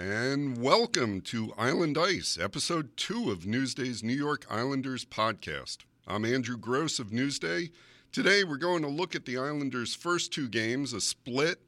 [0.00, 5.80] and welcome to Island Ice, episode two of Newsday's New York Islanders podcast.
[6.06, 7.70] I'm Andrew Gross of Newsday.
[8.10, 11.60] Today we're going to look at the Islanders' first two games, a split,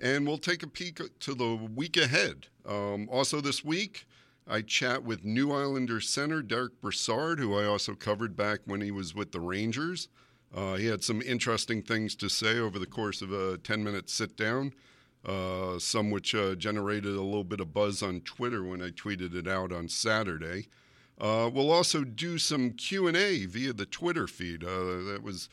[0.00, 2.46] and we'll take a peek to the week ahead.
[2.66, 4.06] Um, also, this week,
[4.48, 8.92] I chat with New Islanders center Derick Brassard, who I also covered back when he
[8.92, 10.08] was with the Rangers.
[10.56, 14.08] Uh, he had some interesting things to say over the course of a 10 minute
[14.08, 14.72] sit down.
[15.24, 19.34] Uh, some which uh, generated a little bit of buzz on Twitter when I tweeted
[19.34, 20.68] it out on Saturday.
[21.18, 24.64] Uh, we'll also do some Q and A via the Twitter feed.
[24.64, 25.48] Uh, that was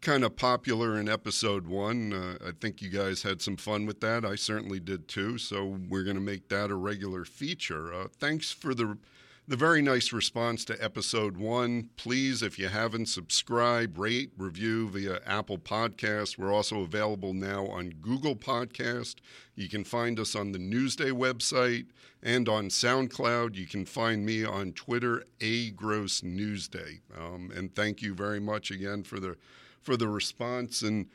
[0.00, 2.12] kind of popular in episode one.
[2.12, 4.24] Uh, I think you guys had some fun with that.
[4.24, 5.38] I certainly did too.
[5.38, 7.92] So we're going to make that a regular feature.
[7.92, 8.98] Uh, thanks for the
[9.46, 11.90] the very nice response to episode one.
[11.96, 16.38] Please, if you haven't, subscribe, rate, review via Apple Podcast.
[16.38, 19.16] We're also available now on Google Podcast.
[19.54, 21.86] You can find us on the Newsday website
[22.22, 23.54] and on SoundCloud.
[23.54, 27.00] You can find me on Twitter, A Gross Newsday.
[27.14, 29.36] Um, and thank you very much again for the
[29.82, 31.10] for the response and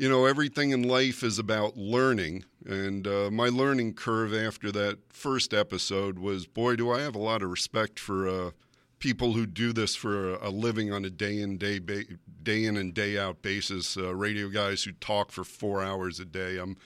[0.00, 2.42] you know, everything in life is about learning.
[2.64, 7.18] And uh, my learning curve after that first episode was boy, do I have a
[7.18, 8.50] lot of respect for uh,
[8.98, 12.04] people who do this for a, a, living on a day in, day, ba-
[12.42, 13.94] day in and day out basis.
[13.94, 16.56] Uh, radio guys who talk for four hours a day.
[16.56, 16.78] I'm,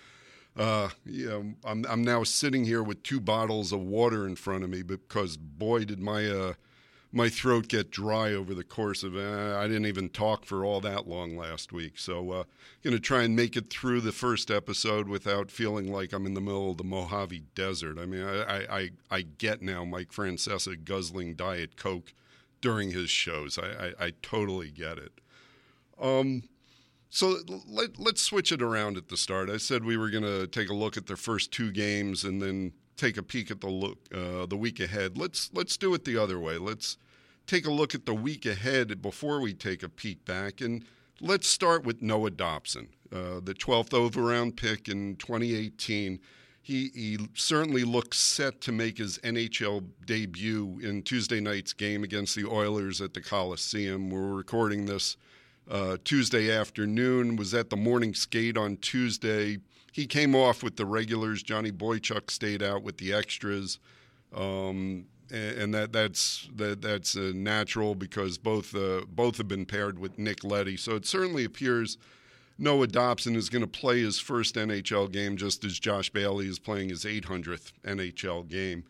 [0.56, 4.65] uh, you know, I'm, I'm now sitting here with two bottles of water in front
[4.65, 6.55] of me because boy, did my uh,
[7.15, 10.81] my throat get dry over the course of uh, I didn't even talk for all
[10.81, 11.98] that long last week.
[11.98, 12.45] So uh,
[12.83, 16.34] going to try and make it through the first episode without feeling like I'm in
[16.34, 17.98] the middle of the Mojave Desert.
[17.98, 22.12] I mean, I I, I get now Mike Francesa guzzling Diet Coke
[22.61, 23.59] during his shows.
[23.59, 25.12] I I, I totally get it.
[26.01, 26.43] Um,
[27.11, 29.49] so let, let's switch it around at the start.
[29.49, 32.43] I said we were going to take a look at the first two games and
[32.43, 35.17] then take a peek at the look uh, the week ahead.
[35.17, 36.59] Let's let's do it the other way.
[36.59, 36.97] Let's
[37.47, 40.61] take a look at the week ahead before we take a peek back.
[40.61, 40.84] And
[41.21, 46.21] let's start with Noah Dobson, uh, the 12th overall pick in 2018.
[46.62, 52.34] He, he certainly looks set to make his NHL debut in Tuesday night's game against
[52.34, 54.09] the Oilers at the Coliseum.
[54.09, 55.19] We're recording this
[55.71, 59.59] uh, Tuesday afternoon, was at the morning skate on Tuesday.
[59.93, 61.43] He came off with the regulars.
[61.43, 63.78] Johnny Boychuk stayed out with the extras.
[64.34, 69.99] Um, and that that's that that's uh, natural because both uh, both have been paired
[69.99, 70.77] with Nick Leddy.
[70.77, 71.99] So it certainly appears
[72.59, 76.59] Noah Dobson is going to play his first NHL game just as Josh Bailey is
[76.59, 78.84] playing his 800th NHL game.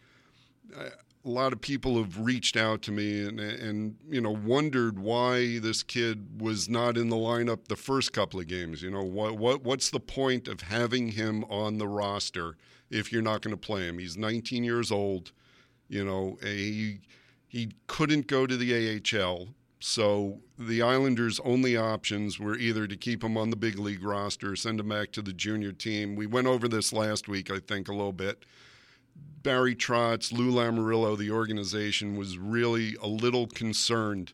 [0.77, 0.91] A
[1.25, 5.83] lot of people have reached out to me and, and you know wondered why this
[5.83, 8.83] kid was not in the lineup the first couple of games.
[8.83, 12.57] You know what what what's the point of having him on the roster
[12.91, 13.99] if you're not going to play him?
[13.99, 15.33] He's 19 years old
[15.95, 16.99] you know, he
[17.47, 19.47] he couldn't go to the AHL,
[19.79, 24.57] so the Islanders' only options were either to keep him on the big league roster,
[24.57, 26.17] send him back to the junior team.
[26.17, 28.45] We went over this last week, I think, a little bit.
[29.45, 34.33] Barry Trotz, Lou Lamoriello, the organization was really a little concerned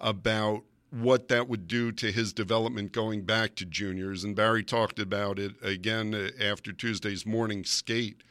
[0.00, 4.24] about what that would do to his development going back to juniors.
[4.24, 8.22] And Barry talked about it again after Tuesday's morning skate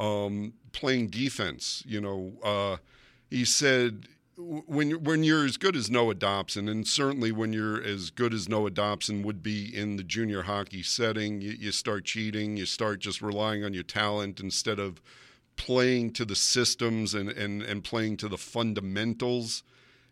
[0.00, 1.82] um, playing defense.
[1.86, 2.76] You know, uh,
[3.30, 8.10] he said when when you're as good as Noah Dobson, and certainly when you're as
[8.10, 12.56] good as Noah Dobson would be in the junior hockey setting, you, you start cheating.
[12.56, 15.00] You start just relying on your talent instead of
[15.56, 19.62] playing to the systems and, and, and playing to the fundamentals.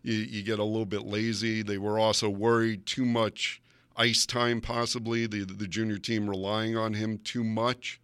[0.02, 1.62] You, you get a little bit lazy.
[1.62, 3.62] They were also worried too much
[3.96, 8.00] ice time, possibly the the junior team relying on him too much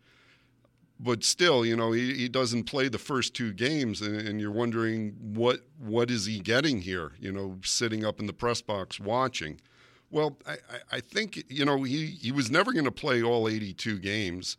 [1.00, 4.52] but still, you know, he, he doesn't play the first two games, and, and, you're
[4.52, 7.12] wondering what what is he getting here?
[7.18, 9.60] You know, sitting up in the press box watching.
[10.10, 10.56] Well, I,
[10.92, 14.56] I think you know he he was never going to play all 82 games,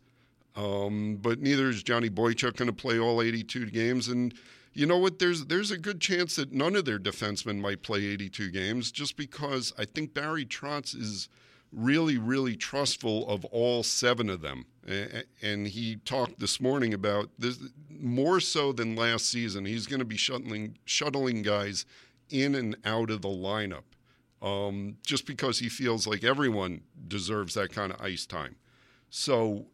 [0.54, 4.08] um, but neither is Johnny Boychuk going to play all 82 games.
[4.08, 4.34] And
[4.74, 5.18] you know what?
[5.18, 9.16] There's there's a good chance that none of their defensemen might play 82 games, just
[9.16, 11.30] because I think Barry Trotz is
[11.76, 14.64] really, really trustful of all seven of them.
[15.42, 17.58] And he talked this morning about this
[17.90, 19.66] more so than last season.
[19.66, 21.84] He's going to be shuttling shuttling guys
[22.30, 23.84] in and out of the lineup,
[24.42, 28.56] um, just because he feels like everyone deserves that kind of ice time.
[29.10, 29.66] So.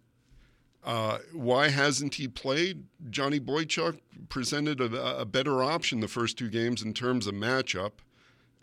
[0.84, 2.82] Uh, why hasn't he played?
[3.08, 7.92] Johnny Boychuk presented a, a better option the first two games in terms of matchup,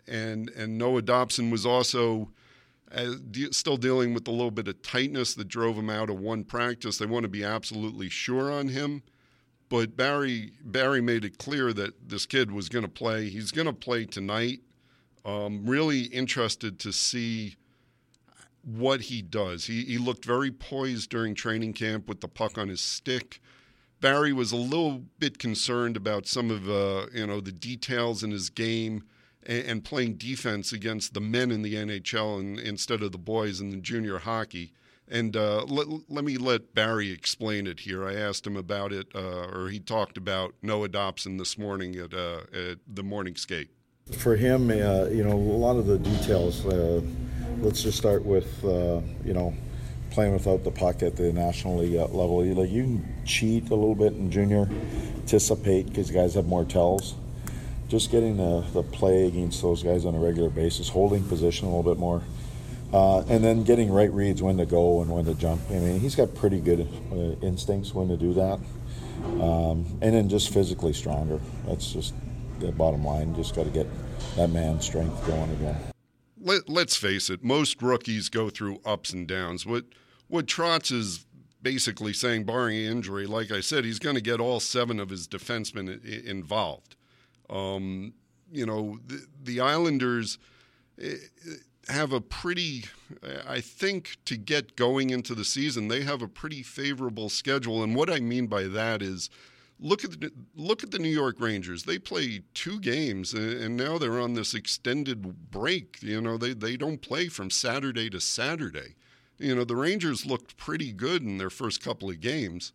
[0.06, 2.28] and and Noah Dobson was also
[3.30, 6.44] de- still dealing with a little bit of tightness that drove him out of one
[6.44, 6.98] practice.
[6.98, 9.02] They want to be absolutely sure on him.
[9.68, 13.28] but Barry Barry made it clear that this kid was going to play.
[13.30, 14.60] He's going to play tonight.
[15.24, 17.56] Um, really interested to see
[18.62, 19.66] what he does.
[19.66, 23.40] He, he looked very poised during training camp with the puck on his stick.
[24.00, 28.30] Barry was a little bit concerned about some of uh, you know the details in
[28.32, 29.04] his game
[29.46, 33.60] and, and, playing defense against the men in the NHL and, instead of the boys
[33.60, 34.72] in the junior hockey.
[35.08, 38.06] And uh, let, let me let Barry explain it here.
[38.06, 42.14] I asked him about it, uh, or he talked about Noah Dobson this morning at,
[42.14, 43.70] uh, at the morning skate.
[44.12, 46.64] For him, uh, you know, a lot of the details.
[46.64, 47.00] Uh,
[47.58, 49.52] let's just start with, uh, you know,
[50.10, 52.44] playing without the puck at the national league level.
[52.44, 54.68] You, like you can cheat a little bit in junior,
[55.16, 57.14] anticipate because guys have more tells.
[57.90, 61.76] Just getting the, the play against those guys on a regular basis, holding position a
[61.76, 62.22] little bit more
[62.92, 65.60] uh, and then getting right reads when to go and when to jump.
[65.70, 68.58] I mean, he's got pretty good uh, instincts when to do that.
[69.40, 71.40] Um, and then just physically stronger.
[71.66, 72.14] That's just
[72.58, 73.34] the bottom line.
[73.34, 73.86] Just got to get
[74.36, 75.76] that man's strength going again.
[76.40, 79.66] Let, let's face it, most rookies go through ups and downs.
[79.66, 79.84] What,
[80.28, 81.26] what Trotz is
[81.62, 85.28] basically saying, barring injury, like I said, he's going to get all seven of his
[85.28, 86.96] defensemen involved.
[87.50, 88.14] Um,
[88.50, 90.38] you know, the, the Islanders
[91.88, 92.84] have a pretty,
[93.48, 97.82] I think, to get going into the season, they have a pretty favorable schedule.
[97.82, 99.30] And what I mean by that is,
[99.78, 101.84] look at the, look at the New York Rangers.
[101.84, 105.98] They play two games, and now they're on this extended break.
[106.02, 108.96] You know, they they don't play from Saturday to Saturday.
[109.38, 112.72] You know, the Rangers looked pretty good in their first couple of games.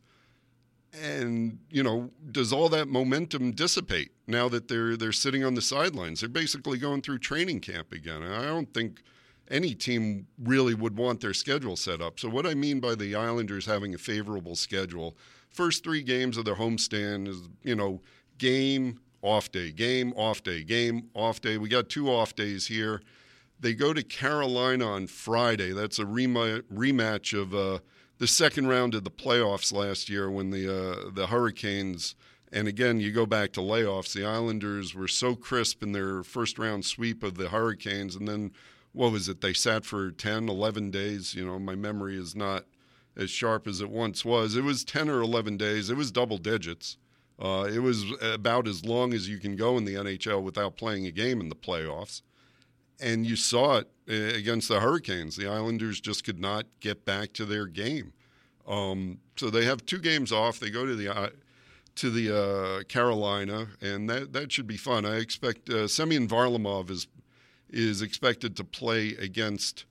[1.02, 5.62] And you know, does all that momentum dissipate now that they're they're sitting on the
[5.62, 6.22] sidelines?
[6.22, 8.24] They're basically going through training camp again.
[8.24, 9.02] I don't think
[9.50, 12.20] any team really would want their schedule set up.
[12.20, 15.16] So what I mean by the Islanders having a favorable schedule,
[15.50, 18.02] first three games of their homestand is you know
[18.38, 21.58] game off day, game off day, game off day.
[21.58, 23.02] We got two off days here.
[23.60, 25.72] They go to Carolina on Friday.
[25.72, 27.54] That's a rematch of.
[27.54, 27.80] Uh,
[28.18, 32.16] the second round of the playoffs last year when the uh, the Hurricanes
[32.52, 36.58] and again you go back to layoffs the Islanders were so crisp in their first
[36.58, 38.52] round sweep of the Hurricanes and then
[38.94, 39.42] what was it?
[39.42, 42.66] They sat for 10 11 days you know my memory is not
[43.18, 44.56] as sharp as it once was.
[44.56, 45.90] It was 10 or 11 days.
[45.90, 46.98] It was double digits.
[47.40, 51.06] Uh, it was about as long as you can go in the NHL without playing
[51.06, 52.22] a game in the playoffs
[53.00, 55.36] and you saw it uh, against the Hurricanes.
[55.36, 58.14] The Islanders just could not get back to their game.
[58.68, 60.60] Um, so they have two games off.
[60.60, 61.30] They go to the uh,
[61.96, 65.06] to the uh, Carolina, and that that should be fun.
[65.06, 67.08] I expect uh, Semyon Varlamov is
[67.70, 69.86] is expected to play against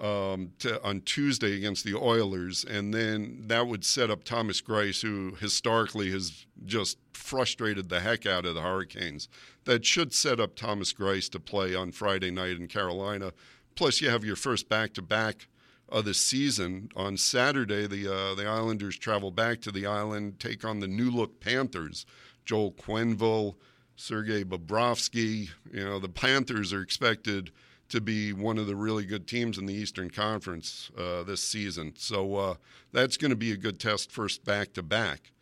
[0.00, 5.02] um, to, on Tuesday against the Oilers, and then that would set up Thomas Greiss,
[5.02, 9.28] who historically has just frustrated the heck out of the Hurricanes.
[9.64, 13.32] That should set up Thomas Greiss to play on Friday night in Carolina.
[13.74, 15.46] Plus, you have your first back-to-back
[15.88, 17.86] of the season on Saturday.
[17.86, 22.04] The uh, the Islanders travel back to the island, take on the new look Panthers.
[22.44, 23.56] Joel Quenneville,
[23.96, 25.50] Sergei Bobrovsky.
[25.72, 27.52] You know the Panthers are expected
[27.88, 31.94] to be one of the really good teams in the Eastern Conference uh, this season.
[31.96, 32.54] So uh,
[32.92, 35.32] that's going to be a good test first back to back.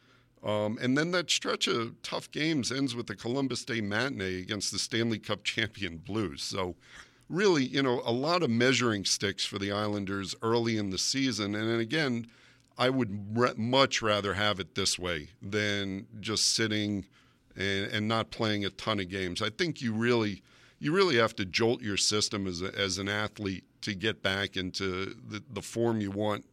[0.46, 4.70] Um, and then that stretch of tough games ends with the Columbus Day matinee against
[4.70, 6.42] the Stanley Cup champion Blues.
[6.44, 6.76] So,
[7.28, 11.56] really, you know, a lot of measuring sticks for the Islanders early in the season.
[11.56, 12.28] And again,
[12.78, 17.06] I would re- much rather have it this way than just sitting
[17.56, 19.42] and, and not playing a ton of games.
[19.42, 20.42] I think you really
[20.78, 24.59] you really have to jolt your system as, a, as an athlete to get back
[24.59, 26.44] into the, the form you want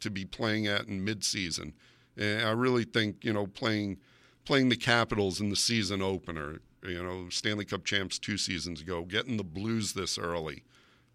[0.00, 1.72] to be playing at in midseason.
[2.20, 3.98] And I really think you know playing
[4.44, 9.04] playing the Capitals in the season opener, you know Stanley Cup champs two seasons ago,
[9.04, 10.62] getting the Blues this early,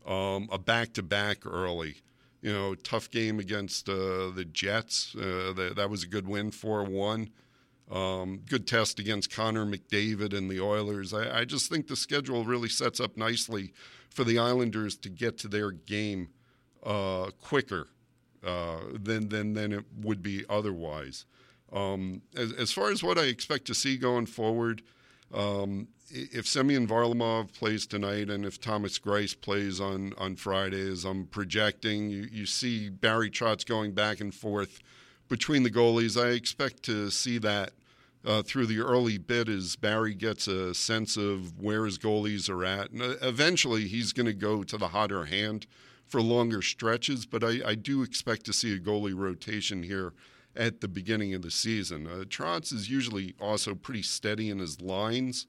[0.06, 1.98] um, a back to back early.
[2.42, 5.16] You know, tough game against uh, the Jets.
[5.16, 7.30] Uh, that, that was a good win, four one.
[7.90, 11.14] Um, good test against Connor McDavid and the Oilers.
[11.14, 13.74] I, I, just think the schedule really sets up nicely
[14.10, 16.30] for the Islanders to get to their game
[16.84, 17.90] uh, quicker
[18.46, 21.26] uh, than, than than it would be otherwise.
[21.74, 24.84] Um, as, as, far as what I expect to see going forward,
[25.34, 31.04] um, if Semyon Varlamov plays tonight and if Thomas Greiss plays on, on Friday, as
[31.04, 34.80] I'm projecting, you, you see Barry Trotz going back and forth
[35.28, 36.22] between the goalies.
[36.22, 37.72] I expect to see that
[38.26, 42.64] uh, through the early bit as Barry gets a sense of where his goalies are
[42.64, 42.92] at.
[42.92, 45.68] And uh, eventually he's going to go to the hotter hand
[46.08, 50.14] for longer stretches, but I, I, do expect to see a goalie rotation here
[50.56, 52.08] at the beginning of the season.
[52.08, 52.24] Uh,
[52.62, 55.48] is usually also pretty steady in his lines,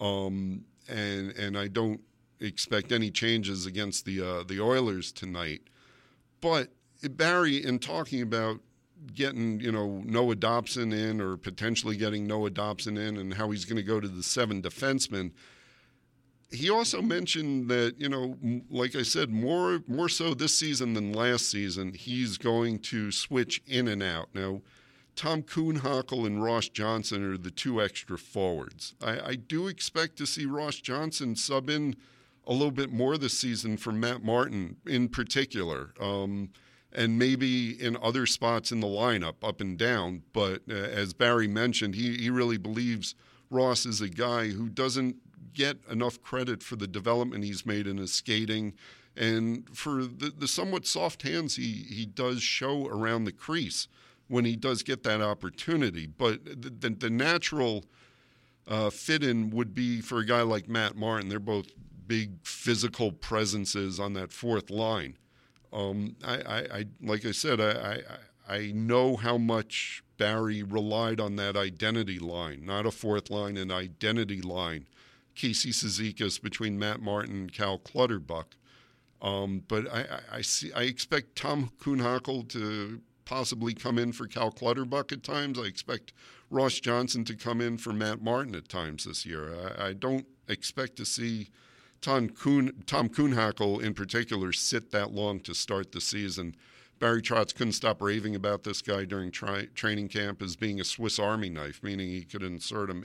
[0.00, 2.00] um, and and I don't
[2.40, 5.62] expect any changes against the uh, the Oilers tonight.
[6.40, 6.68] But
[7.10, 8.60] Barry, in talking about
[9.14, 13.64] getting you know Noah Dobson in or potentially getting Noah Dobson in, and how he's
[13.64, 15.32] going to go to the seven defensemen
[16.52, 18.36] he also mentioned that you know,
[18.70, 23.62] like I said, more more so this season than last season, he's going to switch
[23.66, 24.28] in and out.
[24.34, 24.62] Now,
[25.16, 28.94] Tom Kuhnhackl and Ross Johnson are the two extra forwards.
[29.02, 31.96] I, I do expect to see Ross Johnson sub in
[32.46, 36.50] a little bit more this season for Matt Martin in particular, um,
[36.92, 40.22] and maybe in other spots in the lineup, up and down.
[40.32, 43.14] But uh, as Barry mentioned, he he really believes.
[43.50, 45.16] Ross is a guy who doesn't
[45.54, 48.74] get enough credit for the development he's made in his skating
[49.16, 53.88] and for the, the somewhat soft hands he, he does show around the crease
[54.28, 56.06] when he does get that opportunity.
[56.06, 57.84] But the, the, natural
[58.66, 61.28] uh, fit in would be for a guy like Matt Martin.
[61.28, 61.66] They're both
[62.06, 65.18] big physical presences on that fourth line.
[65.72, 68.00] Um, I, I, I, like I said, I,
[68.48, 73.56] I, I know how much Barry relied on that identity line, not a fourth line,
[73.56, 74.86] an identity line
[75.34, 78.56] Casey Cizikas between Matt Martin and Cal Clutterbuck.
[79.20, 80.72] Um, but I, I, see.
[80.72, 85.58] I expect Tom Kuhnhackl to possibly come in for Cal Clutterbuck at times.
[85.58, 86.12] I expect
[86.50, 89.54] Ross Johnson to come in for Matt Martin at times this year.
[89.78, 91.50] I, I don't expect to see
[92.00, 96.56] Tom, Kuhn, Tom in particular sit that long to start the season.
[96.98, 100.84] Barry Trotz couldn't stop raving about this guy during tri- training camp as being a
[100.84, 103.04] Swiss Army knife, meaning he could insert him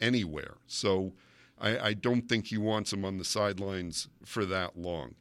[0.00, 0.56] anywhere.
[0.66, 1.12] So
[1.60, 5.14] I, I don't think he wants him on the sidelines for that long.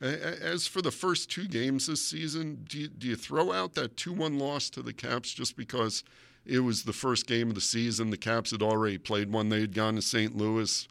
[0.00, 3.96] As for the first two games this season, do you, do you throw out that
[3.96, 6.04] 2 1 loss to the Caps just because
[6.46, 8.10] it was the first game of the season?
[8.10, 9.48] The Caps had already played one.
[9.48, 10.36] They had gone to St.
[10.36, 10.86] Louis,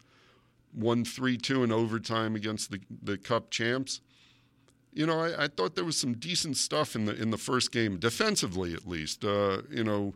[0.74, 4.02] won 3 2 in overtime against the, the Cup champs.
[4.92, 7.72] You know, I, I, thought there was some decent stuff in the in the first
[7.72, 9.24] game, defensively at least.
[9.24, 10.14] Uh, you know,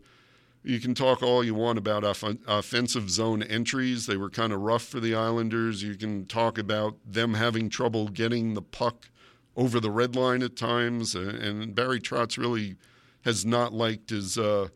[0.62, 4.06] you can talk all you want about off- offensive zone entries.
[4.06, 5.82] They were kind of rough for the Islanders.
[5.82, 9.10] You can talk about them having trouble getting the puck
[9.56, 11.14] over the red line at times.
[11.14, 12.76] And Barry Trotz really
[13.24, 14.68] has not liked his uh,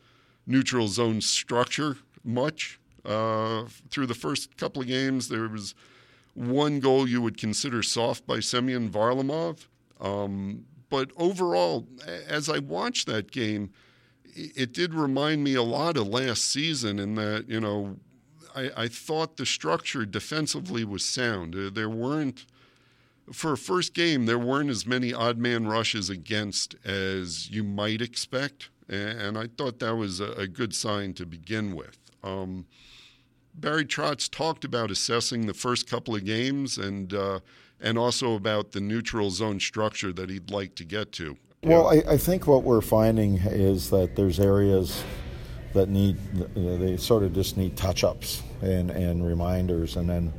[0.46, 2.80] neutral zone structure much.
[3.04, 5.74] Uh, through the first couple of games, there was
[6.34, 9.68] one goal you would consider soft by Semyon Varlamov.
[10.00, 11.86] Um, but overall,
[12.28, 13.70] as I watched that game,
[14.36, 17.96] it did remind me a lot of last season in that, you know,
[18.54, 21.54] I, I thought the structure defensively was sound.
[21.74, 22.46] There weren't,
[23.32, 28.00] for a first game, there weren't as many odd man rushes against as you might
[28.00, 28.70] expect.
[28.88, 31.98] And I thought that was a good sign to begin with.
[32.22, 32.66] Um,
[33.52, 37.40] Barry Trotz talked about assessing the first couple of games and uh,
[37.80, 41.36] and also about the neutral zone structure that he'd like to get to.
[41.66, 45.02] Well, I, I, think what we're finding is that there's areas
[45.74, 46.16] that need
[46.54, 50.32] they sort of just need touch-ups and, and reminders, and then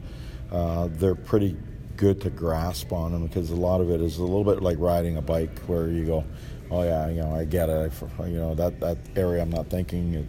[0.54, 1.58] uh, they're pretty
[1.98, 4.78] good to grasp on them because a lot of it is a little bit like
[4.80, 6.24] riding a bike, where you go,
[6.72, 7.92] "Oh yeah, you know, I get it.
[8.22, 10.26] You know that that area I'm not thinking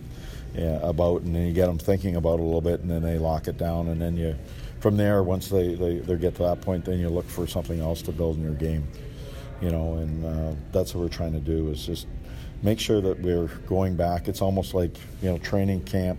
[0.83, 3.47] about," and then you get them thinking about a little bit, and then they lock
[3.47, 4.35] it down, and then you,
[4.81, 7.79] from there, once they, they, they get to that point, then you look for something
[7.79, 8.89] else to build in your game
[9.61, 12.07] you know, and uh, that's what we're trying to do is just
[12.63, 14.29] make sure that we're going back.
[14.29, 16.19] It's almost like you know training camp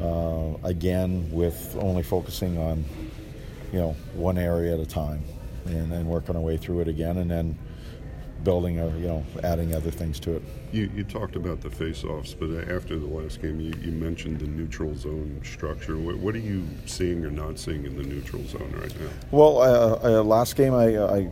[0.00, 2.84] uh, again with only focusing on
[3.72, 5.22] you know one area at a time,
[5.66, 7.58] and then working our way through it again, and then
[8.44, 10.42] building or you know adding other things to it.
[10.72, 14.46] You, you talked about the face-offs, but after the last game, you, you mentioned the
[14.46, 15.96] neutral zone structure.
[15.96, 19.08] What, what, are you seeing or not seeing in the neutral zone right now?
[19.30, 21.30] Well, uh, uh, last game I, I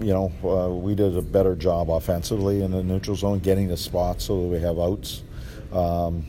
[0.00, 3.76] you know, uh, we did a better job offensively in the neutral zone, getting the
[3.76, 5.22] spots so that we have outs.
[5.72, 6.26] Um,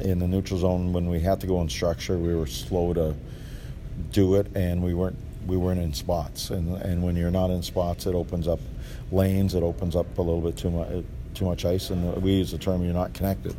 [0.00, 3.14] in the neutral zone, when we had to go in structure, we were slow to
[4.12, 6.50] do it, and we weren't we weren't in spots.
[6.50, 8.60] And and when you're not in spots, it opens up
[9.10, 9.54] lanes.
[9.54, 12.58] It opens up a little bit too much too much ice, and we use the
[12.58, 13.56] term "you're not connected."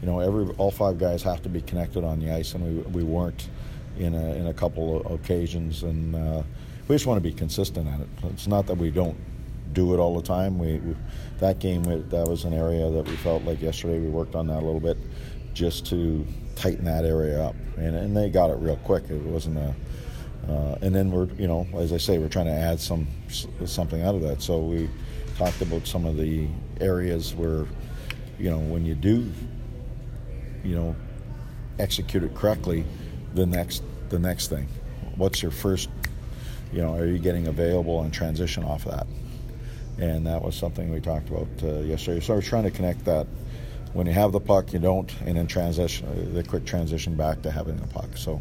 [0.00, 3.02] You know, every all five guys have to be connected on the ice, and we
[3.02, 3.48] we weren't
[3.98, 6.14] in a in a couple of occasions, and.
[6.14, 6.42] Uh,
[6.92, 8.08] we just want to be consistent at it.
[8.34, 9.16] It's not that we don't
[9.72, 10.58] do it all the time.
[10.58, 10.94] We, we
[11.38, 14.58] that game that was an area that we felt like yesterday we worked on that
[14.58, 14.98] a little bit
[15.54, 19.04] just to tighten that area up, and and they got it real quick.
[19.08, 19.74] It wasn't a
[20.46, 23.06] uh, and then we're you know as I say we're trying to add some
[23.64, 24.42] something out of that.
[24.42, 24.90] So we
[25.38, 26.46] talked about some of the
[26.78, 27.64] areas where
[28.38, 29.32] you know, when you do,
[30.62, 30.94] you know,
[31.78, 32.84] execute it correctly,
[33.32, 34.68] the next the next thing.
[35.16, 35.88] What's your first?
[36.72, 39.06] You know, are you getting available and transition off of that?
[39.98, 42.20] And that was something we talked about uh, yesterday.
[42.20, 43.26] So we're trying to connect that.
[43.92, 47.42] When you have the puck, you don't, and then transition uh, the quick transition back
[47.42, 48.16] to having the puck.
[48.16, 48.40] So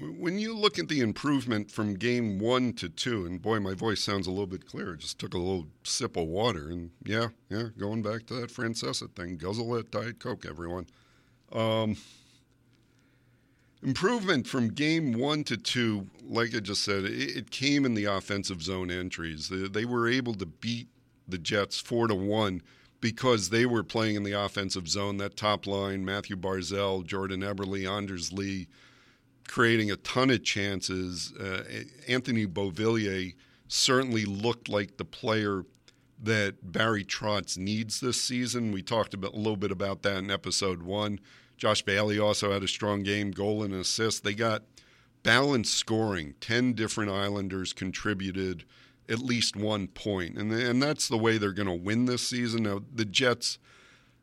[0.00, 4.02] when you look at the improvement from game one to two, and boy, my voice
[4.02, 4.96] sounds a little bit clearer.
[4.96, 9.14] Just took a little sip of water, and yeah, yeah, going back to that Francesa
[9.14, 9.36] thing.
[9.36, 10.86] Guzzle that Diet Coke, everyone.
[11.52, 11.96] Um,
[13.82, 18.04] improvement from game one to two, like I just said, it, it came in the
[18.04, 19.48] offensive zone entries.
[19.48, 20.88] They, they, were able to beat
[21.26, 22.62] the Jets four to one
[23.00, 25.16] because they were playing in the offensive zone.
[25.16, 28.68] That top line, Mathew Barzal, Jordan Eberle, Anders Lee
[29.50, 31.32] creating a ton of chances.
[31.32, 31.64] Uh,
[32.06, 33.34] Anthony Beauvillier
[33.66, 35.64] certainly looked like the player
[36.22, 38.72] that Barry Trotz needs this season.
[38.72, 41.18] We talked about, a little bit about that in episode one.
[41.60, 44.24] Josh Bailey also had a strong game, goal and assist.
[44.24, 44.62] They got
[45.22, 46.34] balanced scoring.
[46.40, 48.64] Ten different Islanders contributed
[49.10, 52.62] at least one point, and and that's the way they're going to win this season.
[52.62, 53.58] Now the Jets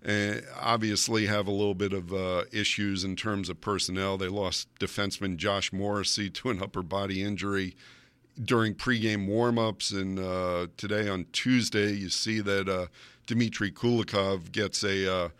[0.03, 4.17] uh, obviously have a little bit of uh, issues in terms of personnel.
[4.17, 7.75] They lost defenseman Josh Morrissey to an upper body injury
[8.44, 12.88] during pregame warmups, and uh, today on Tuesday, you see that uh,
[13.27, 15.32] Dmitry Kulikov gets a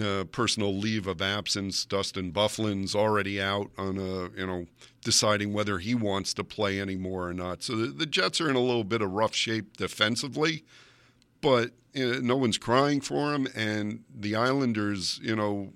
[0.00, 1.84] uh, personal leave of absence.
[1.84, 4.66] Dustin Byfuglien's already out on a you know
[5.04, 7.62] deciding whether he wants to play anymore or not.
[7.62, 10.64] So the, the Jets are in a little bit of rough shape defensively
[11.42, 13.46] but no one's crying for him.
[13.54, 15.74] And the Islanders, you know,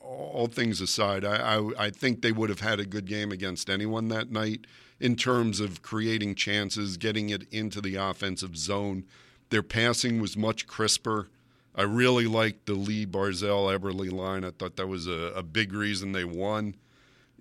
[0.00, 3.70] all things aside, I, I, I think they would have had a good game against
[3.70, 4.66] anyone that night
[4.98, 9.04] in terms of creating chances, getting it into the offensive zone.
[9.50, 11.28] Their passing was much crisper.
[11.76, 14.44] I really liked the Lee Barzal Eberle line.
[14.44, 16.74] I thought that was a, a, big reason they won.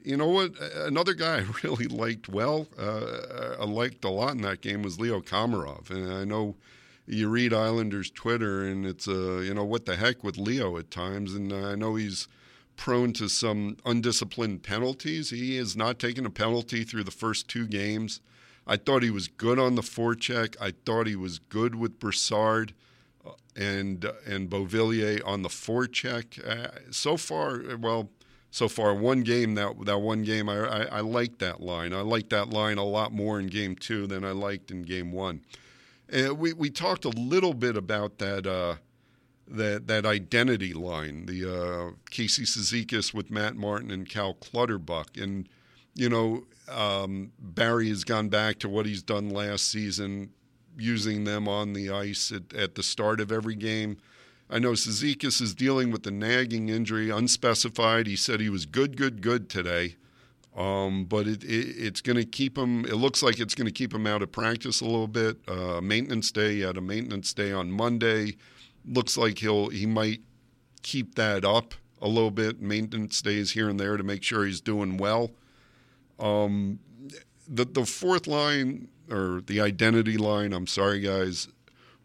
[0.04, 0.60] You know what?
[0.60, 5.00] Another guy I really liked well, uh, I liked a lot in that game was
[5.00, 5.90] Leo Komarov.
[5.90, 6.56] And I know
[7.08, 10.92] you read Islanders Twitter, and it's uh, you know what the heck with Leo at
[10.92, 12.28] times, and I know he's
[12.76, 15.30] prone to some undisciplined penalties.
[15.30, 18.20] He has not taken a penalty through the first two games.
[18.68, 20.56] I thought he was good on the forecheck.
[20.60, 22.85] I thought he was good with Brassard uh,
[23.56, 26.46] and and Beauvillier on the forecheck.
[26.48, 28.10] Uh, so far, well,
[28.52, 31.94] so far one game that that one game I, I I like that line.
[31.94, 35.12] I like that line a lot more in game two than I liked in game
[35.12, 35.42] one.
[36.12, 38.76] Uh, we we talked a little bit about that uh,
[39.48, 45.48] that that identity line, the uh, Casey Cizikas with Matt Martin and Cal Clutterbuck, and
[45.94, 50.32] you know um, Barry has gone back to what he's done last season,
[50.78, 53.98] using them on the ice at, at the start of every game.
[54.50, 58.06] I know Cizikas is dealing with the nagging injury, unspecified.
[58.06, 59.96] He said he was good, good, good today.
[60.56, 62.86] Um, but it, it, it's going to keep him.
[62.86, 65.38] It looks like it's going to keep him out of practice a little bit.
[65.48, 66.56] Uh, maintenance day.
[66.56, 68.38] He had a maintenance day on Monday.
[68.88, 70.22] Looks like he'll he might
[70.82, 72.62] keep that up a little bit.
[72.62, 75.32] Maintenance days here and there to make sure he's doing well.
[76.20, 76.80] Um,
[77.48, 80.54] the the fourth line or the identity line.
[80.54, 81.48] I'm sorry, guys.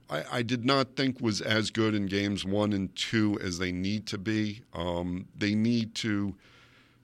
[0.08, 3.70] I, I, did not think was as good in games one and two as they
[3.70, 4.62] need to be.
[4.74, 6.34] Um, they need to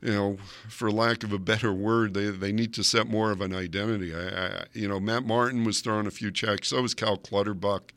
[0.03, 0.37] you know,
[0.69, 4.15] for lack of a better word, they, they need to set more of an identity.
[4.15, 6.69] I, I, you know, Matt Martin was throwing a few checks.
[6.69, 7.93] So was Cal Clutterbuck.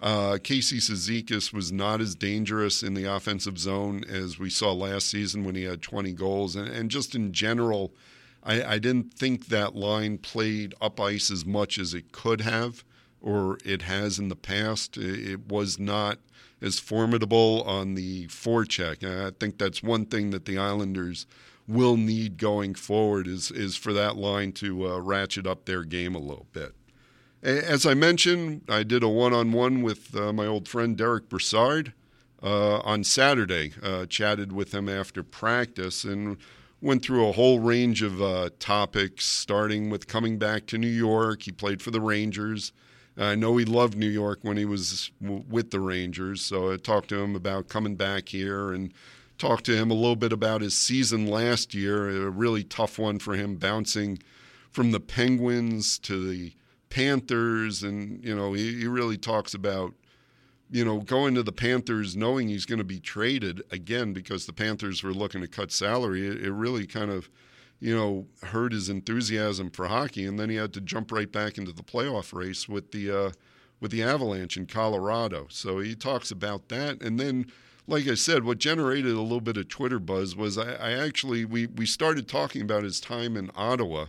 [0.00, 5.08] Uh, Casey Cizikas was not as dangerous in the offensive zone as we saw last
[5.08, 6.56] season when he had 20 goals.
[6.56, 7.92] And, and just in general,
[8.44, 12.84] I, I didn't think that line played up ice as much as it could have
[13.20, 14.98] or it has in the past.
[14.98, 16.18] It was not
[16.60, 19.02] as formidable on the forecheck.
[19.02, 21.26] And I think that's one thing that the Islanders
[21.66, 26.14] will need going forward is is for that line to uh, ratchet up their game
[26.14, 26.74] a little bit.
[27.42, 31.92] As I mentioned, I did a one-on-one with uh, my old friend Derick Brassard
[32.42, 33.72] uh, on Saturday.
[33.82, 36.38] Uh, chatted with him after practice and
[36.84, 41.42] went through a whole range of uh, topics, starting with coming back to New York.
[41.44, 42.72] He played for the Rangers.
[43.16, 46.76] I know he loved New York when he was w- with the Rangers, so I
[46.76, 48.92] talked to him about coming back here and
[49.38, 53.18] talked to him a little bit about his season last year, a really tough one
[53.18, 54.18] for him, bouncing
[54.70, 56.52] from the Penguins to the
[56.90, 59.94] Panthers, and you know he, he really talks about
[60.70, 64.52] you know going to the Panthers knowing he's going to be traded again because the
[64.52, 66.26] Panthers were looking to cut salary.
[66.26, 67.28] It, it really kind of
[67.80, 71.58] you know, hurt his enthusiasm for hockey, and then he had to jump right back
[71.58, 73.30] into the playoff race with the uh,
[73.78, 75.46] with the Avalanche in Colorado.
[75.50, 77.02] So he talks about that.
[77.02, 77.46] And then,
[77.86, 81.44] like I said, what generated a little bit of Twitter buzz was I, I actually,
[81.44, 84.06] we, we started talking about his time in Ottawa.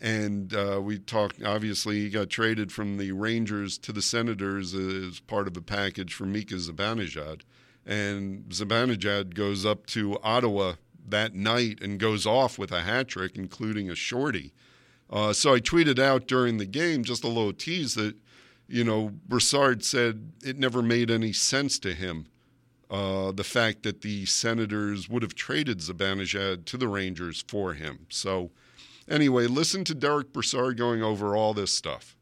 [0.00, 5.20] And uh, we talked, obviously, he got traded from the Rangers to the Senators as
[5.20, 7.42] part of a package for Mika Zibanejad.
[7.84, 10.74] And Zibanejad goes up to Ottawa
[11.06, 14.52] that night and goes off with a hat trick, including a shorty.
[15.10, 18.14] Uh, so I tweeted out during the game just a little tease that,
[18.68, 22.26] you know, Brassard said it never made any sense to him.
[22.90, 28.06] Uh, the fact that the Senators would have traded Zibanejad to the Rangers for him.
[28.08, 28.50] So,
[29.10, 32.16] anyway, listen to Derick Brassard going over all this stuff.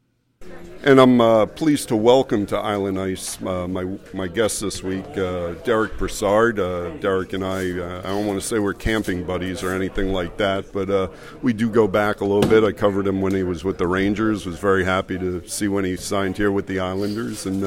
[0.83, 5.05] And I'm uh, pleased to welcome to Island Ice uh, my my guest this week,
[5.17, 6.57] uh, Derick Brassard.
[6.57, 10.13] Uh, Derick and I, uh, I don't want to say we're camping buddies or anything
[10.13, 11.09] like that, but uh,
[11.41, 12.63] we do go back a little bit.
[12.63, 14.45] I covered him when he was with the Rangers.
[14.45, 17.45] Was very happy to see when he signed here with the Islanders.
[17.45, 17.61] And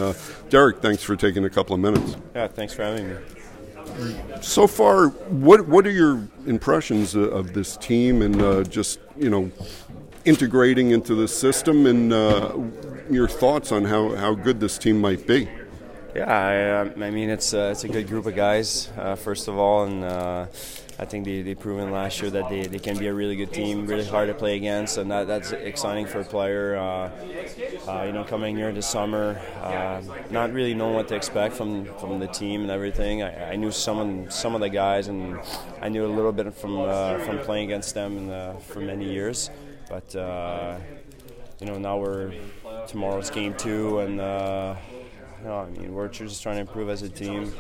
[0.49, 2.17] Derick, thanks for taking a couple of minutes.
[2.35, 3.17] Yeah, thanks for having me.
[4.41, 9.51] So far, what what are your impressions of this team and just you know
[10.25, 12.57] integrating into the system and uh,
[13.11, 15.49] your thoughts on how, how good this team might be.
[16.15, 19.49] Yeah, I, um, I mean it's uh, it's a good group of guys uh, first
[19.49, 20.47] of all, and uh,
[21.03, 23.53] I think they they proven last year that they, they can be a really good
[23.53, 26.77] team, really hard to play against, and that, that's exciting for a player.
[26.77, 27.11] Uh,
[27.91, 31.87] uh, you know, coming here this summer, uh, not really knowing what to expect from,
[31.99, 33.21] from the team and everything.
[33.25, 35.41] I, I knew some some of the guys, and
[35.81, 36.77] I knew a little bit from
[37.27, 39.51] from playing against them the, for many years.
[39.89, 40.79] But uh,
[41.59, 42.33] you know, now we're
[42.87, 44.77] tomorrow's game two, and uh,
[45.41, 47.53] you know, I mean, we're just trying to improve as a team.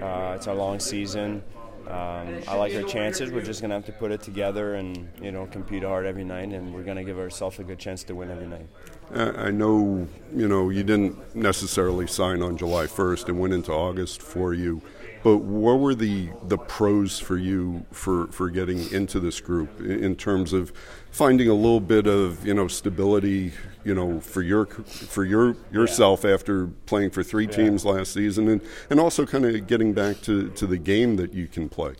[0.00, 1.44] Uh, it's a long season.
[1.88, 3.30] Um, I like our chances.
[3.30, 6.48] We're just gonna have to put it together and you know compete hard every night,
[6.48, 8.66] and we're gonna give ourselves a good chance to win every night.
[9.14, 14.22] I know you know you didn't necessarily sign on July 1st and went into August
[14.22, 14.82] for you.
[15.22, 20.16] But what were the the pros for you for, for getting into this group in
[20.16, 20.72] terms of
[21.12, 23.52] finding a little bit of you know stability,
[23.84, 26.32] you know, for your for your yourself yeah.
[26.34, 27.50] after playing for three yeah.
[27.52, 31.32] teams last season, and and also kind of getting back to, to the game that
[31.32, 31.94] you can play.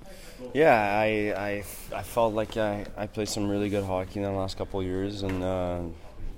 [0.54, 1.04] Yeah, I,
[1.34, 4.80] I, I felt like I, I played some really good hockey in the last couple
[4.80, 5.80] of years, and uh,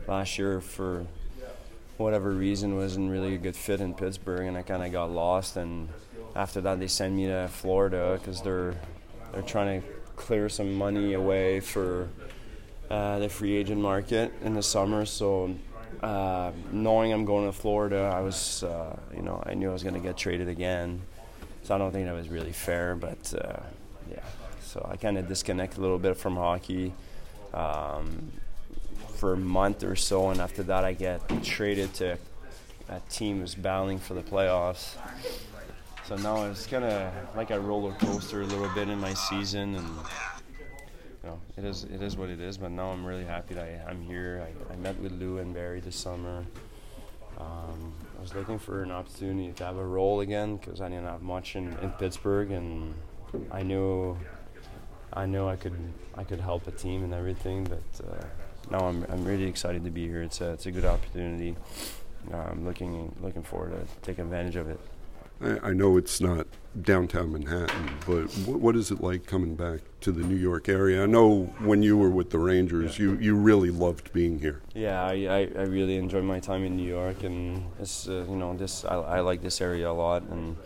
[0.07, 1.05] last year for
[1.97, 5.57] whatever reason wasn't really a good fit in Pittsburgh, and I kind of got lost
[5.57, 5.89] and
[6.35, 8.75] after that they send me to Florida because they're
[9.33, 12.09] they're trying to clear some money away for
[12.91, 15.05] uh, the free agent market in the summer.
[15.05, 15.55] So
[16.03, 19.83] uh, knowing I'm going to Florida, I was uh, you know I knew I was
[19.83, 21.03] going to get traded again.
[21.63, 23.61] So I don't think that was really fair, but uh,
[24.11, 24.21] yeah.
[24.63, 26.93] So I kind of disconnect a little bit from hockey.
[27.55, 28.33] Um,
[29.15, 32.19] for a month or so, and after that, I get traded to
[32.89, 34.97] a team who's battling for the playoffs.
[36.07, 39.75] So now it's kind of like a roller coaster a little bit in my season,
[39.77, 42.59] and you know, it is it is what it is.
[42.59, 44.47] But now I'm really happy that I, am here.
[44.47, 46.45] I, I, met with Lou and Barry this summer.
[47.39, 51.07] Um, I was looking for an opportunity to have a role again because I didn't
[51.07, 52.93] have much in, in Pittsburgh, and
[53.51, 54.19] I knew
[55.15, 55.73] I knew I could
[56.17, 57.65] I could help a team and everything.
[57.65, 58.25] But uh,
[58.71, 60.23] now I'm I'm really excited to be here.
[60.23, 61.57] It's a it's a good opportunity.
[62.31, 64.79] I'm looking looking forward to taking advantage of it.
[65.41, 66.47] I, know it's not
[66.81, 71.03] downtown Manhattan, but what is it like coming back to the New York area?
[71.03, 73.07] I know when you were with the Rangers, yeah.
[73.07, 74.63] you, you really loved being here.
[74.75, 78.37] Yeah, I, I, I, really enjoyed my time in New York, and it's uh, you
[78.37, 80.57] know this I, I like this area a lot, and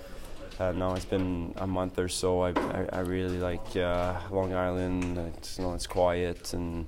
[0.59, 2.43] uh, now it's been a month or so.
[2.43, 5.19] I, I, I really like uh, Long Island.
[5.37, 6.87] It's, you know, it's quiet and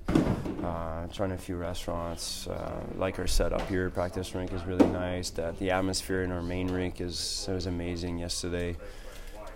[0.64, 2.46] uh, trying a few restaurants.
[2.46, 5.30] Uh, like our setup here, practice rink is really nice.
[5.30, 8.76] That the atmosphere in our main rink is was amazing yesterday.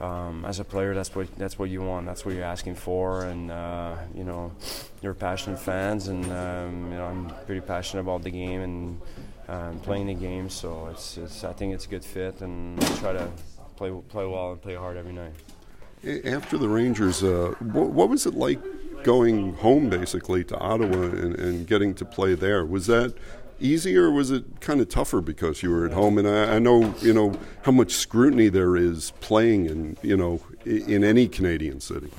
[0.00, 2.06] Um, as a player, that's what that's what you want.
[2.06, 4.52] That's what you're asking for, and uh, you know,
[5.02, 9.00] you're passionate fans, and um, you know, I'm pretty passionate about the game and
[9.48, 10.50] um, playing the game.
[10.50, 13.30] So it's, it's I think it's a good fit, and I try to
[13.76, 15.32] play play well and play hard every night.
[16.26, 18.60] After the Rangers, uh, what, what, was it like
[19.04, 22.64] going home basically to Ottawa and, and, getting to play there?
[22.64, 23.14] Was that
[23.60, 26.18] easy or was it kind of tougher because you were at home?
[26.18, 30.40] And I, I know you know how much scrutiny there is playing in you know
[30.64, 32.10] in any Canadian city.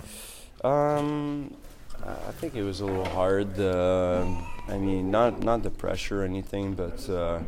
[0.63, 1.53] Um,
[2.05, 3.59] I think it was a little hard.
[3.59, 4.25] Uh,
[4.67, 7.09] I mean, not not the pressure or anything, but.
[7.09, 7.39] Uh,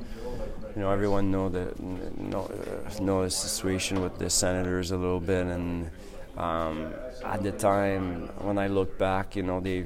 [0.77, 5.19] you know, everyone know that know, uh, know the situation with the senators a little
[5.19, 5.89] bit, and
[6.37, 9.85] um, at the time when I look back, you know, they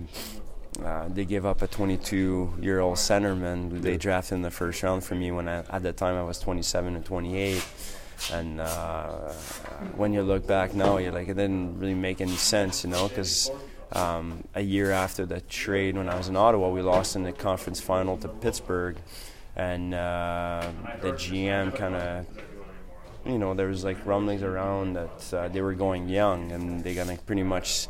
[0.83, 5.15] uh, they gave up a 22-year-old centerman who they drafted in the first round for
[5.15, 7.63] me when I, at the time I was 27 and 28.
[8.31, 9.31] And uh,
[9.95, 13.07] when you look back now, you're like, it didn't really make any sense, you know,
[13.07, 13.51] because
[13.91, 17.33] um, a year after the trade, when I was in Ottawa, we lost in the
[17.33, 18.97] conference final to Pittsburgh,
[19.55, 20.69] and uh,
[21.01, 22.25] the GM kind of
[23.25, 26.95] you know, there was like rumblings around that uh, they were going young and they're
[26.95, 27.88] gonna pretty much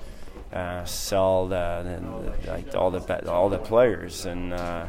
[0.53, 4.85] uh, sell the, the, like all the all the players and uh,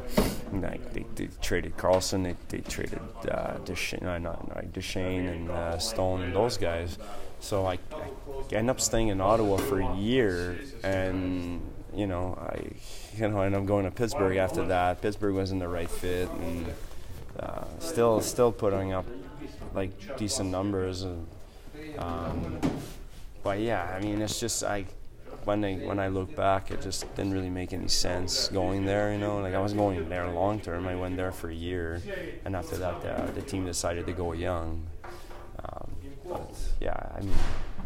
[0.52, 3.00] like they, they, traded Karlsson, they, they traded
[3.31, 6.98] uh, Duchene, uh, not like Duchene and uh, Stone and those guys.
[7.38, 11.61] So I, I end up staying in Ottawa for a year and
[11.94, 12.70] you know I
[13.16, 15.00] you know end up going to Pittsburgh after that.
[15.00, 16.66] Pittsburgh wasn't the right fit and
[17.38, 19.07] uh, still still putting up
[19.74, 21.26] like decent numbers and
[21.98, 22.61] um,
[23.42, 24.87] but yeah I mean it's just I
[25.44, 29.12] when I when I look back, it just didn't really make any sense going there.
[29.12, 30.87] You know, like I was going there long term.
[30.87, 32.00] I went there for a year,
[32.44, 34.87] and after that, the, the team decided to go young.
[35.64, 35.90] Um,
[36.28, 37.35] but yeah, I mean,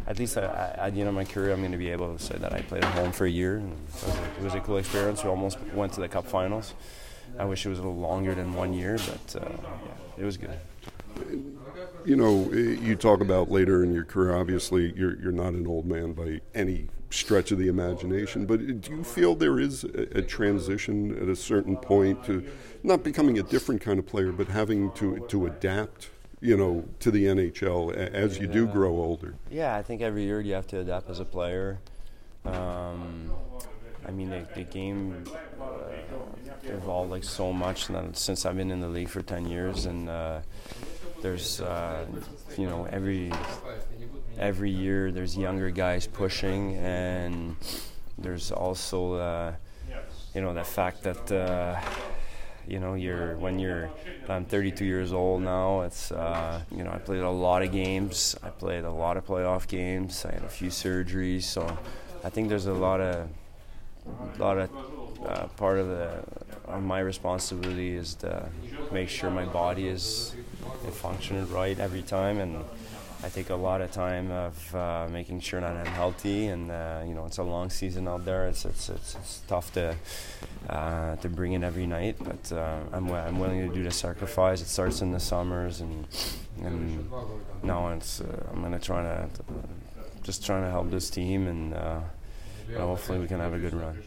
[0.07, 2.37] at least at the end of my career, I'm going to be able to say
[2.37, 3.57] that I played at home for a year.
[3.57, 5.23] And it, was a, it was a cool experience.
[5.23, 6.73] We almost went to the Cup Finals.
[7.37, 10.37] I wish it was a little longer than one year, but uh, yeah, it was
[10.37, 10.57] good
[12.07, 14.33] you know, you talk about later in your career.
[14.33, 18.45] Obviously, you're you're not an old man by any stretch of the imagination.
[18.45, 22.45] But do you feel there is a, a, transition at a certain point to
[22.83, 26.09] not becoming a different kind of player, but having to to adapt?
[26.39, 28.53] You know, to the NHL as you yeah.
[28.53, 29.33] do grow older.
[29.49, 31.79] Yeah, I think every year you have to adapt as a player.
[32.45, 33.31] Um,
[34.07, 35.23] I mean, the, the game
[35.59, 35.65] uh,
[36.63, 40.41] evolved like so much since I've been in the league for ten years, and uh,
[41.21, 42.05] there's uh,
[42.57, 43.31] you know every
[44.37, 47.55] every year there's younger guys pushing, and
[48.17, 49.53] there's also uh,
[50.33, 51.79] you know the fact that uh,
[52.67, 53.89] you know you're when you're
[54.29, 55.81] I'm 32 years old now.
[55.81, 58.35] It's uh, you know I played a lot of games.
[58.43, 60.25] I played a lot of playoff games.
[60.25, 61.77] I had a few surgeries, so
[62.23, 63.27] I think there's a lot of
[64.07, 64.69] a lot of
[65.25, 66.23] uh, part of the
[66.65, 68.49] of my responsibility is to
[68.91, 70.35] make sure my body is
[70.91, 72.63] functioning right every time and
[73.23, 77.01] I take a lot of time of uh, making sure that I'm healthy, and uh,
[77.03, 78.47] you know it's a long season out there.
[78.47, 79.95] It's it's it's, it's tough to
[80.69, 84.61] uh, to bring in every night, but uh, I'm I'm willing to do the sacrifice.
[84.61, 86.05] It starts in the summers, and
[86.63, 87.09] and
[87.63, 89.27] now it's uh, I'm gonna try to
[90.21, 91.99] just trying to help this team, and uh,
[92.77, 93.97] hopefully we can have a good run.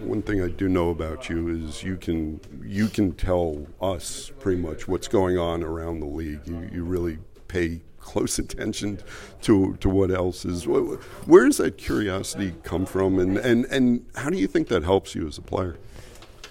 [0.00, 4.60] One thing I do know about you is you can you can tell us pretty
[4.60, 6.40] much what's going on around the league.
[6.46, 8.98] You you really pay close attention
[9.42, 10.66] to to what else is.
[10.66, 15.14] Where does that curiosity come from, and and and how do you think that helps
[15.14, 15.76] you as a player?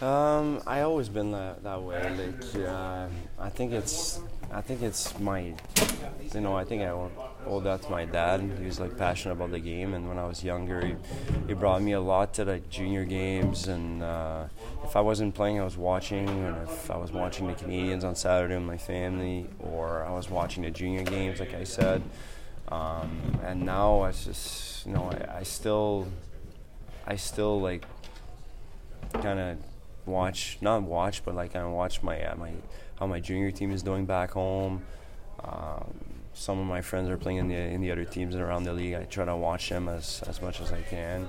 [0.02, 2.02] Um, I always been that, that way.
[2.02, 5.54] Like, uh, I think it's I think it's my,
[6.34, 8.42] you know, I think I owe that to my dad.
[8.60, 10.96] He was like passionate about the game, and when I was younger, he,
[11.48, 13.68] he brought me a lot to like junior games.
[13.68, 14.46] And uh,
[14.84, 16.28] if I wasn't playing, I was watching.
[16.28, 20.30] And if I was watching the Canadiens on Saturday with my family, or I was
[20.30, 22.02] watching the junior games, like I said.
[22.70, 26.08] Um, and now I just, you know, I, I still,
[27.06, 27.86] I still like,
[29.14, 29.58] kind of
[30.10, 32.52] watch, not watch, but like I watch my uh, my
[33.00, 34.84] how my junior team is doing back home.
[35.44, 35.94] Um,
[36.34, 38.94] some of my friends are playing in the in the other teams around the league.
[38.94, 41.28] I try to watch them as, as much as I can.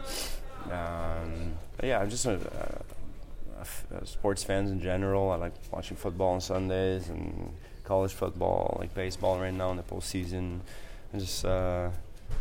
[0.70, 2.82] Um, but yeah, I'm just a,
[3.58, 5.30] a, a, sports fans in general.
[5.30, 7.52] I like watching football on Sundays and
[7.84, 10.60] college football, like baseball right now in the postseason.
[11.14, 11.90] I just uh,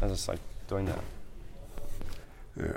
[0.02, 1.04] I just like doing that.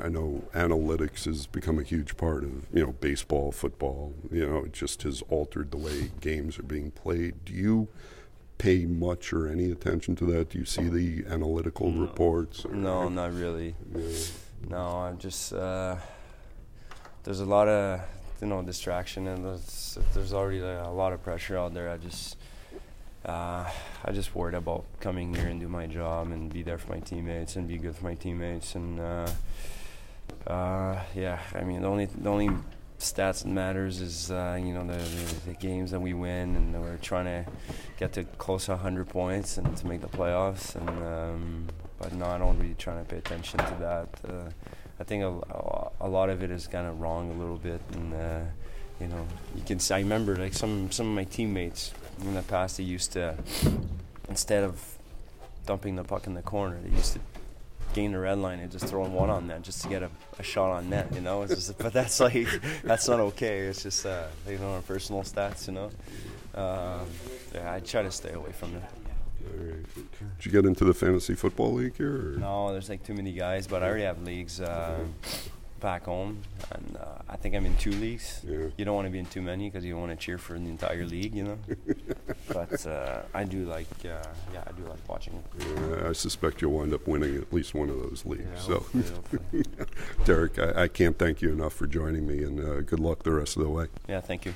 [0.03, 4.15] I know analytics has become a huge part of you know baseball, football.
[4.31, 7.45] You know, it just has altered the way games are being played.
[7.45, 7.89] Do you
[8.59, 10.51] pay much or any attention to that?
[10.51, 12.03] Do you see the analytical no.
[12.03, 12.65] reports?
[12.71, 13.75] no, not really.
[13.95, 14.17] Yeah.
[14.69, 15.97] No, I'm just uh,
[17.25, 18.01] there's a lot of
[18.41, 21.91] you know distraction and there's, there's already a lot of pressure out there.
[21.91, 22.37] I just
[23.25, 23.71] uh,
[24.05, 27.01] I just worried about coming here and do my job and be there for my
[27.01, 29.31] teammates and be good for my teammates and uh,
[30.47, 32.51] uh, yeah, I mean the only the only
[32.99, 36.81] stats that matters is uh, you know the, the, the, games that we win and
[36.81, 37.51] we're trying to
[37.99, 42.27] get to close to 100 points and to make the playoffs and um, but no,
[42.27, 44.09] I don't really trying to pay attention to that.
[44.29, 44.51] Uh,
[44.99, 48.15] I think a, a lot of it is kind of wrong a little bit and
[48.15, 48.41] uh,
[49.01, 51.93] you know you can see, I remember like some some of my teammates
[52.27, 53.37] in the past they used to
[54.29, 54.99] instead of
[55.67, 57.21] dumping the puck in the corner they used to
[57.93, 60.43] gain the red line and just throwing one on net just to get a, a
[60.43, 61.13] shot on net.
[61.15, 62.49] You know, it's just, but that's like
[62.83, 63.61] that's not okay.
[63.61, 65.67] It's just uh, you know our personal stats.
[65.67, 65.91] You know,
[66.55, 67.07] um,
[67.55, 68.83] yeah, I try to stay away from it.
[70.39, 72.35] Did you get into the fantasy football league here?
[72.35, 72.39] Or?
[72.39, 74.99] No, there's like too many guys, but I already have leagues uh,
[75.83, 76.41] back home,
[76.71, 78.41] and uh, I think I'm in two leagues.
[78.49, 78.69] Yeah.
[78.77, 80.71] You don't want to be in too many because you want to cheer for the
[80.71, 81.59] entire league, you know.
[82.49, 84.23] but uh, I do like, uh,
[84.55, 85.43] yeah, I do like watching.
[85.59, 88.47] Yeah, I suspect you'll wind up winning at least one of those leagues.
[88.55, 89.65] Yeah, so, hopefully, hopefully.
[90.25, 93.33] Derick, I, I can't thank you enough for joining me, and uh, good luck the
[93.33, 93.89] rest of the way.
[94.09, 94.55] yeah, thank you.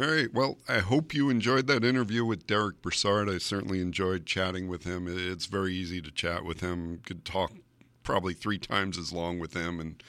[0.00, 0.32] All right.
[0.32, 3.28] Well, I hope you enjoyed that interview with Derick Brassard.
[3.28, 5.06] I certainly enjoyed chatting with him.
[5.06, 7.00] It's very easy to chat with him.
[7.04, 7.52] Could talk
[8.02, 10.02] probably three times as long with him, and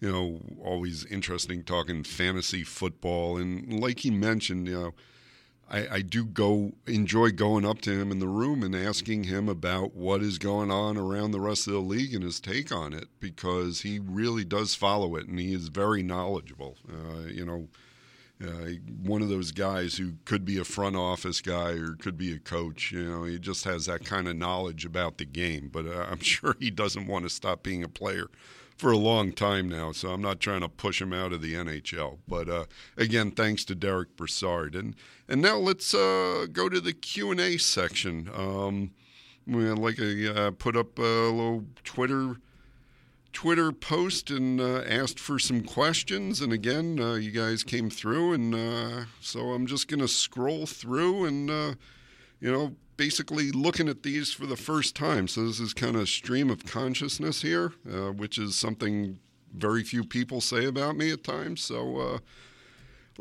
[0.00, 3.36] you know, always interesting talking fantasy football.
[3.36, 4.94] And like he mentioned, you know,
[5.70, 9.48] I, I do go enjoy going up to him in the room and asking him
[9.48, 12.92] about what is going on around the rest of the league and his take on
[12.92, 16.76] it because he really does follow it and he is very knowledgeable.
[16.88, 17.68] Uh, you know
[18.42, 18.70] uh,
[19.02, 22.38] one of those guys who could be a front office guy or could be a
[22.38, 22.92] coach.
[22.92, 25.70] You know, he just has that kind of knowledge about the game.
[25.72, 28.28] But uh, I'm sure he doesn't want to stop being a player
[28.76, 29.92] for a long time now.
[29.92, 32.18] So I'm not trying to push him out of the NHL.
[32.26, 32.64] But uh,
[32.96, 34.74] again, thanks to Derick Brassard.
[34.74, 34.94] And
[35.28, 38.28] and now let's uh, go to the Q and A section.
[38.34, 38.92] Um,
[39.46, 42.36] like I uh, put up a little Twitter.
[43.32, 46.40] Twitter post and uh, asked for some questions.
[46.40, 50.66] And again, uh, you guys came through, and uh, so I'm just going to scroll
[50.66, 51.74] through and, uh,
[52.40, 55.26] you know, basically looking at these for the first time.
[55.26, 59.18] So this is kind of stream of consciousness here, uh, which is something
[59.54, 61.62] very few people say about me at times.
[61.62, 62.18] So uh,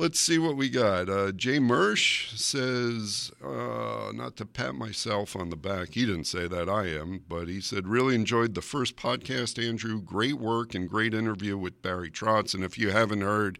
[0.01, 1.09] Let's see what we got.
[1.09, 6.47] Uh, Jay Mersch says, uh, not to pat myself on the back, he didn't say
[6.47, 10.01] that, I am, but he said, really enjoyed the first podcast, Andrew.
[10.01, 12.55] Great work and great interview with Barry Trotz.
[12.55, 13.59] And if you haven't heard,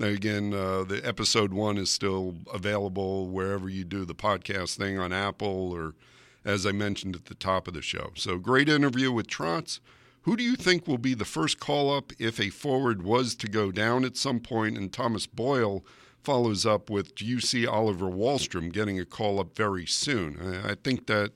[0.00, 5.12] again, uh, the episode one is still available wherever you do the podcast thing on
[5.12, 5.94] Apple or,
[6.42, 8.12] as I mentioned at the top of the show.
[8.14, 9.78] So great interview with Trotz.
[10.22, 13.48] Who do you think will be the first call up if a forward was to
[13.48, 14.78] go down at some point?
[14.78, 15.84] And Thomas Boyle
[16.22, 20.62] follows up with Do you see Oliver Wahlstrom getting a call up very soon?
[20.64, 21.32] I think that,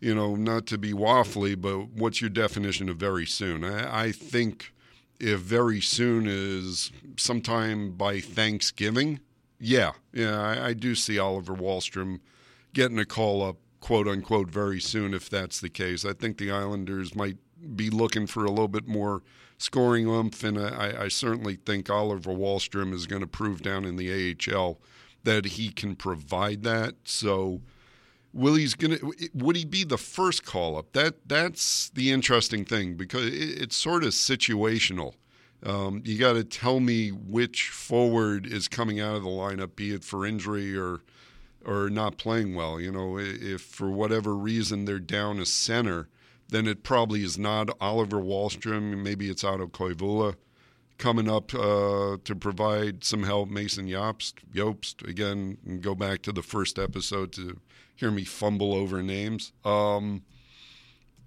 [0.00, 3.62] you know, not to be waffly, but what's your definition of very soon?
[3.62, 4.72] I, I think
[5.20, 9.20] if very soon is sometime by Thanksgiving,
[9.60, 12.20] yeah, yeah, I, I do see Oliver Wahlstrom
[12.72, 16.06] getting a call up, quote unquote, very soon if that's the case.
[16.06, 17.36] I think the Islanders might
[17.74, 19.22] be looking for a little bit more
[19.58, 23.96] scoring oomph, and I, I certainly think Oliver Wahlstrom is going to prove down in
[23.96, 24.78] the AHL
[25.24, 26.94] that he can provide that.
[27.04, 27.60] So,
[28.32, 30.92] will he's going to would he be the first call up?
[30.92, 35.14] That that's the interesting thing because it, it's sort of situational.
[35.66, 39.92] Um, you got to tell me which forward is coming out of the lineup, be
[39.92, 41.00] it for injury or
[41.64, 42.80] or not playing well.
[42.80, 46.08] You know, if for whatever reason they're down a center
[46.48, 49.02] then it probably is not Oliver Wahlstrom.
[49.02, 50.36] Maybe it's Otto Koivula
[50.96, 53.48] coming up uh, to provide some help.
[53.48, 57.60] Mason Yopst, Jobst again, go back to the first episode to
[57.94, 59.52] hear me fumble over names.
[59.64, 60.22] Um,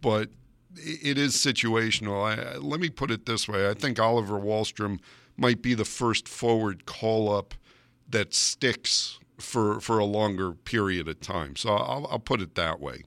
[0.02, 0.30] but
[0.76, 2.24] it is situational.
[2.24, 5.00] I, let me put it this way: I think Oliver Wahlstrom
[5.38, 7.54] might be the first forward call up
[8.10, 11.56] that sticks for for a longer period of time.
[11.56, 13.04] So I'll, I'll put it that way.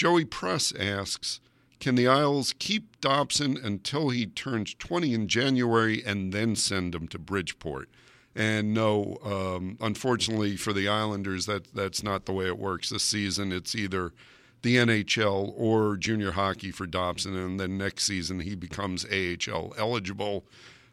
[0.00, 1.40] Joey Press asks
[1.78, 7.06] Can the Isles keep Dobson until he turns 20 in January and then send him
[7.08, 7.90] to Bridgeport?
[8.34, 13.02] And no, um, unfortunately for the Islanders, that that's not the way it works this
[13.02, 13.52] season.
[13.52, 14.14] It's either
[14.62, 20.46] the NHL or junior hockey for Dobson, and then next season he becomes AHL eligible.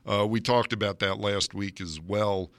[0.06, 2.52] Uh, we talked about that last week as well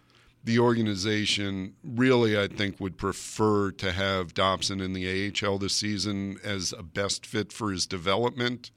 [0.44, 6.38] the organization really, I think, would prefer to have Dobson in the AHL this season
[6.44, 8.70] as a best fit for his development.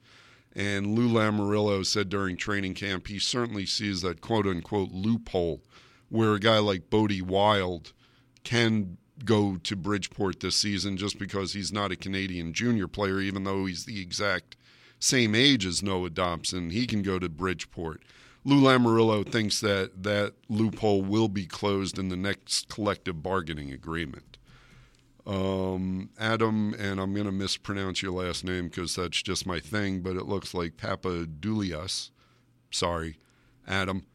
[0.54, 5.62] And Lou Lamoriello said during training camp he certainly sees that quote unquote loophole
[6.10, 7.92] where a guy like Bode Wilde
[8.44, 13.44] can go to Bridgeport this season just because he's not a Canadian junior player, even
[13.44, 14.56] though he's the exact
[14.98, 16.70] same age as Noah Dobson.
[16.70, 18.02] He can go to Bridgeport.
[18.44, 24.38] Lou Lamoriello thinks that that loophole will be closed in the next collective bargaining agreement.
[25.24, 30.00] Um, Adam, and I'm going to mispronounce your last name because that's just my thing,
[30.00, 32.10] but it looks like Papadoulias.
[32.72, 33.18] Sorry,
[33.68, 34.06] Adam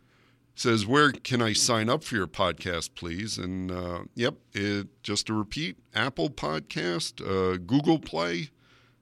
[0.53, 5.28] says, "Where can I sign up for your podcast, please?" And uh, yep, it, just
[5.28, 8.49] to repeat: Apple Podcast, uh, Google Play,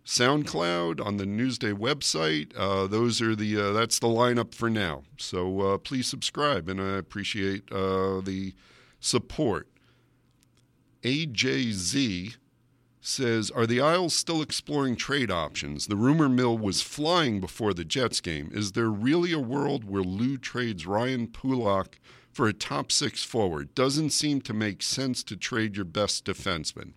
[0.06, 2.52] SoundCloud, on the Newsday website.
[2.56, 5.04] Uh, those are the uh, that's the lineup for now.
[5.18, 8.54] So uh, please subscribe, and I appreciate uh, the
[9.00, 9.68] support.
[11.04, 12.36] AJZ
[13.00, 15.88] says, Are the Isles still exploring trade options?
[15.88, 18.50] The rumor mill was flying before the Jets game.
[18.52, 22.00] Is there really a world where Lou trades Ryan Pulock
[22.32, 23.76] for a top six forward?
[23.76, 26.94] Doesn't seem to make sense to trade your best defenseman.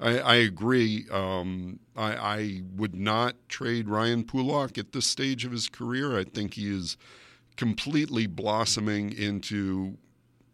[0.00, 1.06] I, I agree.
[1.10, 6.18] Um, I, I, would not trade Ryan Pulock at this stage of his career.
[6.18, 6.96] I think he is
[7.56, 9.96] completely blossoming into,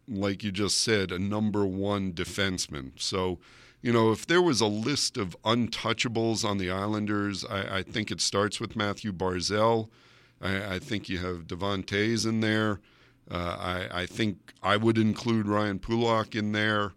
[0.07, 2.91] like you just said, a number one defenseman.
[2.97, 3.39] So,
[3.81, 8.11] you know, if there was a list of untouchables on the Islanders, I, I think
[8.11, 9.89] it starts with Mathew Barzal.
[10.43, 12.79] I, think you have Devon Toews in there.
[13.29, 13.57] Uh,
[13.91, 16.93] I, I, think I would include Ryan Pulock in there.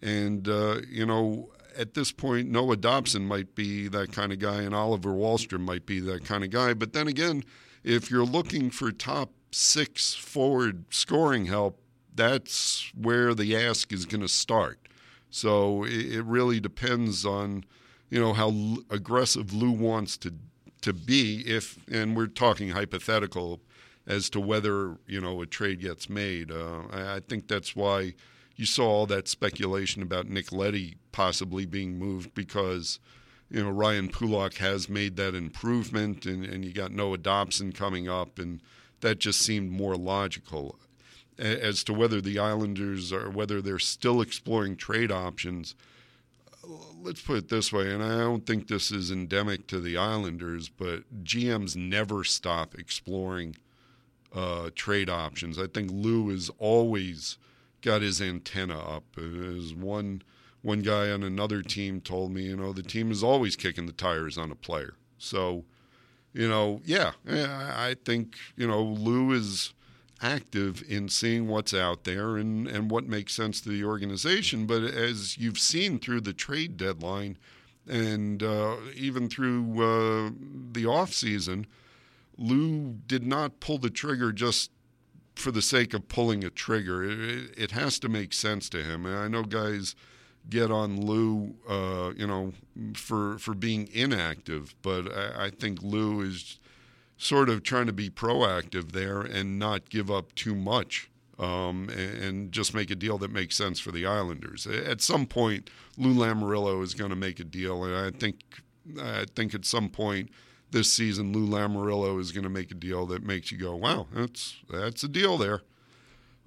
[0.00, 4.62] And, uh, you know, at this point, Noah Dobson might be that kind of guy,
[4.62, 6.74] and Oliver Wahlstrom might be that kind of guy.
[6.74, 7.44] But then again,
[7.84, 11.80] if you're looking for top six forward scoring help,
[12.14, 14.78] that's where the ask is going to start.
[15.30, 17.64] So it, it really depends on,
[18.10, 20.34] you know, how l- aggressive Lou wants to
[20.82, 21.42] to be.
[21.46, 23.60] If and we're talking hypothetical
[24.06, 26.50] as to whether you know a trade gets made.
[26.50, 28.14] Uh, I, I, think that's why
[28.56, 32.98] you saw all that speculation about Nick Leddy possibly being moved because
[33.50, 38.08] you know Ryan Pulock has made that improvement, and, and you got Noah Dobson coming
[38.08, 38.60] up, and
[39.00, 40.78] that just seemed more logical
[41.38, 45.74] as to whether the Islanders or whether they're still exploring trade options.
[47.00, 50.68] Let's put it this way, and I don't think this is endemic to the Islanders,
[50.70, 53.56] but GMs never stop exploring
[54.34, 55.58] uh, trade options.
[55.58, 57.38] I think Lou is always
[57.86, 59.04] got his antenna up.
[59.16, 60.22] As one
[60.62, 63.92] one guy on another team told me, you know, the team is always kicking the
[63.92, 64.94] tires on a player.
[65.16, 65.64] So,
[66.32, 69.72] you know, yeah, I think you know Lou is
[70.20, 74.66] active in seeing what's out there and, and what makes sense to the organization.
[74.66, 77.36] But as you've seen through the trade deadline
[77.86, 80.30] and uh, even through uh,
[80.72, 81.66] the off season,
[82.36, 84.70] Lou did not pull the trigger just
[85.36, 87.04] for the sake of pulling a trigger.
[87.04, 89.06] It, it has to make sense to him.
[89.06, 89.94] And I know guys
[90.48, 92.52] get on Lou, uh, you know,
[92.94, 96.58] for for being inactive, but I, I think Lou is
[97.16, 101.08] sort of trying to be proactive there and not give up too much
[101.38, 104.66] um, and, and, just make a deal that makes sense for the Islanders.
[104.66, 108.40] At some point, Lou Lamoriello is going to make a deal, and I think
[109.02, 110.30] I think at some point
[110.70, 114.06] this season, Lou Lamoriello is going to make a deal that makes you go, "Wow,
[114.12, 115.62] that's that's a deal there."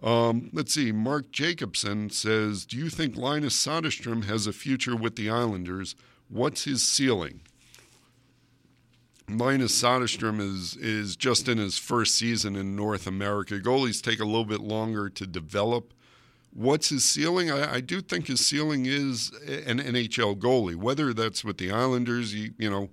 [0.02, 0.92] Um, let's see.
[0.92, 5.96] Mark Jacobson says, "Do you think Linus Soderstrom has a future with the Islanders?
[6.28, 7.42] What's his ceiling?"
[9.30, 13.60] Linus Soderstrom is is just in his first season in North America.
[13.60, 15.94] Goalies take a little bit longer to develop.
[16.52, 17.52] What's his ceiling?
[17.52, 20.76] I, I do think his ceiling is an NHL goalie.
[20.76, 22.90] Whether that's with the Islanders, you, you know,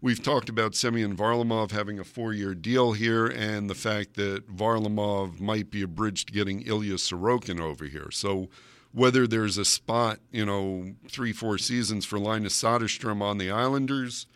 [0.00, 5.40] we've talked about Semyon Varlamov having a four-year deal here, and the fact that Varlamov
[5.40, 8.10] might be a bridge to getting Ilya Sorokin over here.
[8.10, 8.48] So
[8.92, 14.26] whether there's a spot, you know, three, four seasons for Linus Soderstrom on the Islanders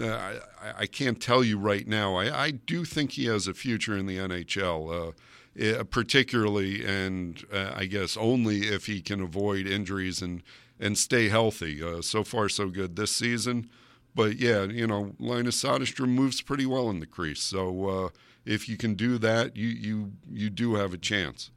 [0.00, 2.16] uh, I, I, can't tell you right now.
[2.16, 5.12] I, I, do think he has a future in the NHL, uh,
[5.56, 10.42] eh, particularly and uh, I guess only if he can avoid injuries and,
[10.80, 11.80] and stay healthy.
[11.82, 13.70] Uh, so far, so good this season.
[14.14, 17.42] But yeah, you know, Linus Soderstrom moves pretty well in the crease.
[17.42, 18.08] So uh,
[18.44, 21.50] if you can do that, you, you, you do have a chance.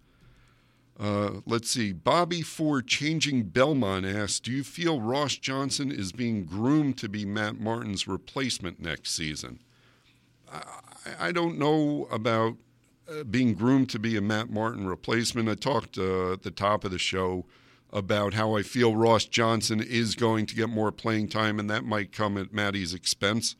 [0.99, 1.91] Uh, let's see.
[1.91, 7.23] Bobby for Changing Belmont asks Do you feel Ross Johnson is being groomed to be
[7.23, 9.59] Matt Martin's replacement next season?
[10.51, 10.63] I,
[11.19, 12.55] I don't know about
[13.07, 15.47] uh, being groomed to be a Matt Martin replacement.
[15.47, 17.45] I talked uh, at the top of the show
[17.91, 21.85] about how I feel Ross Johnson is going to get more playing time, and that
[21.85, 23.55] might come at Matty's expense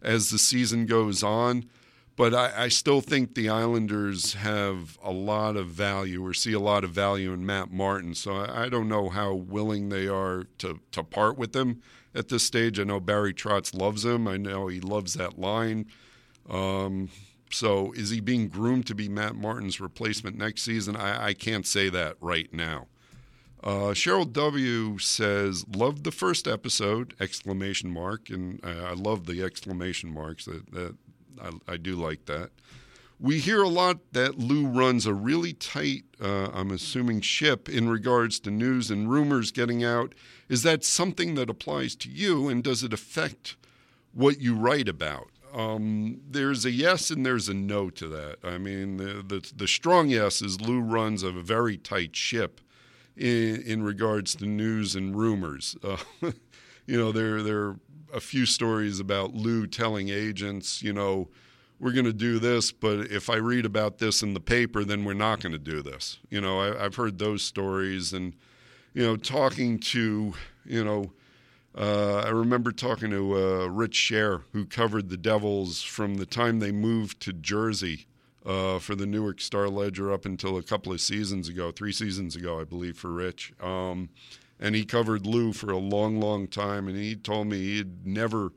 [0.00, 1.68] as the season goes on
[2.16, 6.60] but I, I, still think the Islanders have a lot of value or see a
[6.60, 8.14] lot of value in Matt Martin.
[8.14, 11.80] So I, I, don't know how willing they are to, to part with him
[12.14, 12.78] at this stage.
[12.78, 14.28] I know Barry Trotz loves him.
[14.28, 15.86] I know he loves that line.
[16.50, 17.08] Um,
[17.50, 20.96] so is he being groomed to be Matt Martin's replacement next season?
[20.96, 22.88] I, I can't say that right now.
[23.62, 29.42] Uh, Cheryl W says, "Loved the first episode!" Exclamation mark, and uh, I love the
[29.42, 30.46] exclamation marks.
[30.46, 30.96] That that
[31.40, 32.50] I, I do like that.
[33.20, 37.88] We hear a lot that Lou runs a really tight, uh, I'm assuming, ship in
[37.88, 40.12] regards to news and rumors getting out.
[40.48, 43.56] Is that something that applies to you, and does it affect
[44.12, 45.28] what you write about.
[45.54, 48.38] Um, there's a yes and there's a no to that.
[48.42, 52.60] I mean, the, the, the strong yes is Lou runs a very tight ship
[53.16, 55.76] in, in regards to news and rumors.
[55.82, 55.96] Uh,
[56.86, 57.80] you know, there there are
[58.12, 61.28] a few stories about Lou telling agents, you know,
[61.80, 65.04] we're going to do this, but if I read about this in the paper, then
[65.04, 66.18] we're not going to do this.
[66.30, 68.34] You know, I, I've heard those stories, and
[68.94, 70.34] you know, talking to
[70.64, 71.12] you know
[71.76, 76.58] uh, I remember talking to uh, Rich Chere, who covered the Devils from the time
[76.58, 78.06] they moved to Jersey
[78.44, 82.36] uh, for the Newark Star Ledger up until a couple of seasons ago, three seasons
[82.36, 83.52] ago, I believe, for Rich.
[83.60, 84.08] Um,
[84.58, 88.06] and he covered Lou for a long, long time, and he told me he had
[88.06, 88.52] never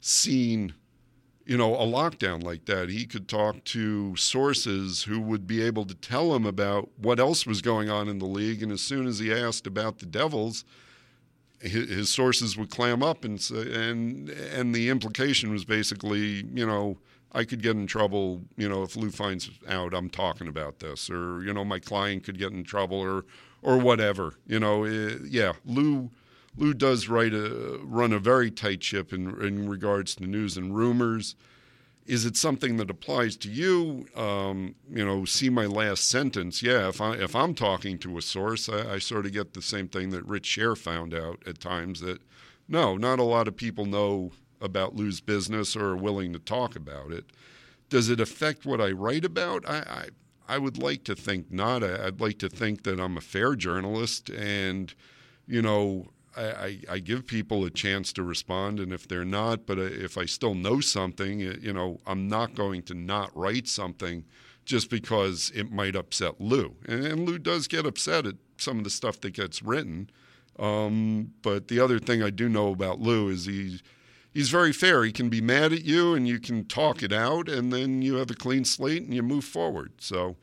[0.00, 0.74] seen,
[1.44, 2.88] you know, a lockdown like that.
[2.88, 7.46] He could talk to sources who would be able to tell him about what else
[7.46, 10.64] was going on in the league, and as soon as he asked about the Devils–
[11.62, 16.98] his, sources would clam up and and and the implication was basically, you know,
[17.34, 21.08] I could get in trouble, you know, if Lou finds out I'm talking about this,
[21.08, 23.24] or you know, my client could get in trouble, or
[23.62, 24.34] or whatever.
[24.46, 26.10] You know, it, eh, yeah, Lou
[26.56, 30.76] Lou does write a run a very tight ship in in regards to news and
[30.76, 31.34] rumors.
[32.04, 34.08] Is it something that applies to you?
[34.16, 36.62] Um, you know, see my last sentence.
[36.62, 39.62] Yeah, if I if I'm talking to a source, I, I sort of get the
[39.62, 42.20] same thing that Rich Chere found out at times that
[42.68, 44.32] no, not a lot of people know
[44.62, 47.26] about Lou's business or are willing to talk about it.
[47.88, 49.68] Does it affect what I write about?
[49.68, 50.08] I, I
[50.48, 51.82] I would like to think not.
[51.82, 54.92] I, would like to think that I'm a fair journalist and,
[55.46, 59.78] you know, I, I, give people a chance to respond, and if they're not, but
[59.78, 64.24] uh, if I still know something, you know, I'm not going to not write something
[64.64, 66.76] just because it might upset Lou.
[66.86, 70.08] And, and Lou does get upset at some of the stuff that gets written.
[70.58, 73.82] Um, but the other thing I do know about Lou is he's
[74.32, 75.04] he's very fair.
[75.04, 78.16] He can be mad at you, and you can talk it out, and then you
[78.16, 79.92] have a clean slate and you move forward.
[79.98, 80.36] So,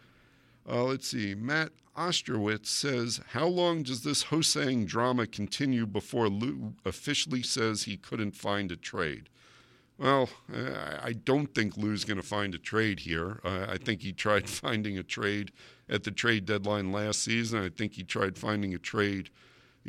[0.70, 6.76] uh, let's see, Matt Ostrowitz says, How long does this Ho-Sang drama continue before Lou
[6.86, 9.30] officially says he couldn't find a trade?
[9.98, 10.30] Well,
[11.04, 13.42] I don't think Lou's going to find a trade here.
[13.44, 15.52] I think he tried finding a trade
[15.90, 17.62] at the trade deadline last season.
[17.62, 19.30] I think he tried finding a trade,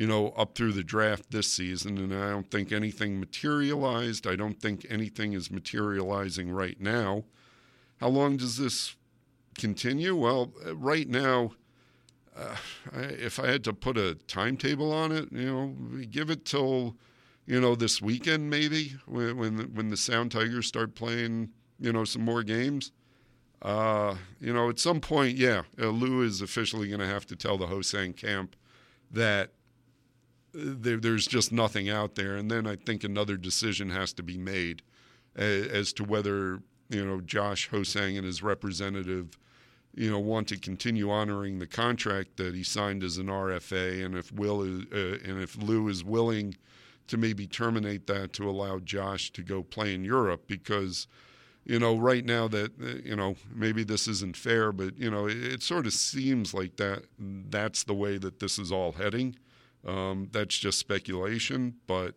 [0.01, 4.26] you know, up through the draft this season, and I don't think anything materialized.
[4.26, 7.24] I don't think anything is materializing right now.
[7.98, 8.96] How long does this
[9.59, 10.16] continue?
[10.16, 11.53] Well, right now,
[12.34, 12.57] uh,
[12.94, 15.74] if I had to put a timetable on it, you know,
[16.07, 16.96] give it till
[17.44, 22.05] you know this weekend maybe when when, when the Sound Tigers start playing, you know,
[22.05, 22.90] some more games.
[23.61, 27.36] Uh, you know, at some point, yeah, uh, Lou is officially going to have to
[27.36, 28.57] tell the Ho-Sang camp
[29.11, 29.51] that
[30.53, 34.36] there, there's just nothing out there, and then I think another decision has to be
[34.36, 34.82] made
[35.36, 39.38] as, as to whether you know Josh Ho-Sang and his representative
[39.94, 44.16] you know, want to continue honoring the contract that he signed as an RFA, and
[44.16, 46.57] if Will is, uh, and if Lou is willing
[47.09, 51.09] to maybe terminate that to allow Josh to go play in Europe, because
[51.64, 55.26] you know, right now that uh, you know maybe this isn't fair, but you know,
[55.26, 59.36] it, it, sort of seems like that that's the way that this is all heading.
[59.87, 62.14] Um, that's just speculation, but.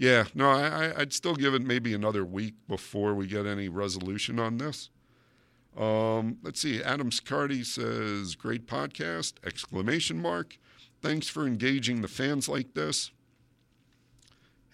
[0.00, 4.38] Yeah, no, I, I'd still give it maybe another week before we get any resolution
[4.38, 4.90] on this.
[5.76, 6.82] Um, let's see.
[6.82, 10.58] Adam Scardy says, "Great podcast!" Exclamation mark.
[11.00, 13.12] Thanks for engaging the fans like this.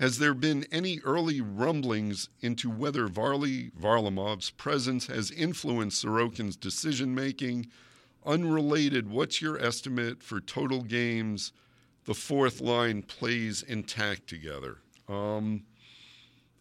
[0.00, 7.14] Has there been any early rumblings into whether Varley Varlamov's presence has influenced Sorokin's decision
[7.14, 7.70] making?
[8.26, 11.52] Unrelated, what's your estimate for total games
[12.04, 14.78] the fourth line plays intact together?
[15.08, 15.64] Um,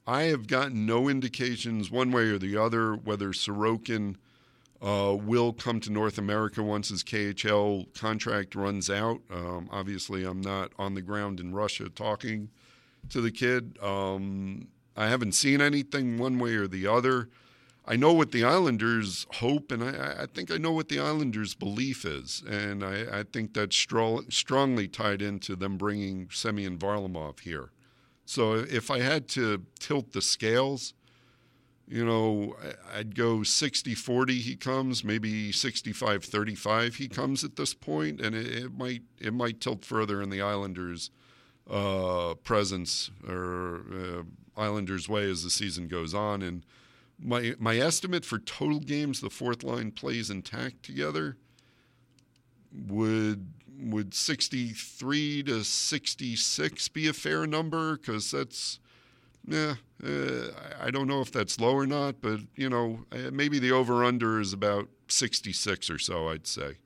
[0.06, 4.16] I have gotten no indications one way or the other whether Sorokin
[4.82, 9.22] uh, will come to North America once his KHL contract runs out.
[9.32, 12.50] Um, obviously, I'm not on the ground in Russia talking
[13.10, 13.78] to the kid.
[13.82, 14.68] Um,
[14.98, 17.30] I haven't seen anything one way or the other.
[17.86, 21.54] I know what the Islanders hope, and I, I think I know what the Islanders'
[21.54, 27.42] belief is, and I, I think that's stro- strongly tied into them bringing Semyon Varlamov
[27.42, 27.72] here.
[28.26, 30.94] So if I had to tilt the scales,
[31.86, 32.56] you know,
[32.96, 38.34] I'd go 60 40 he comes, maybe 65 35 he comes at this point, and
[38.34, 41.12] it, it might it might tilt further in the Islanders'
[41.70, 44.24] uh, presence or uh,
[44.56, 46.42] Islanders' way as the season goes on.
[46.42, 46.66] And
[47.24, 51.38] my my estimate for total games the fourth line plays intact together
[52.72, 58.80] would would 63 to 66 be a fair number because that's
[59.46, 60.48] yeah, uh,
[60.80, 64.04] I don't know if that's low or not, but you know, uh, maybe the over
[64.04, 66.78] under is about 66 or so, I'd say.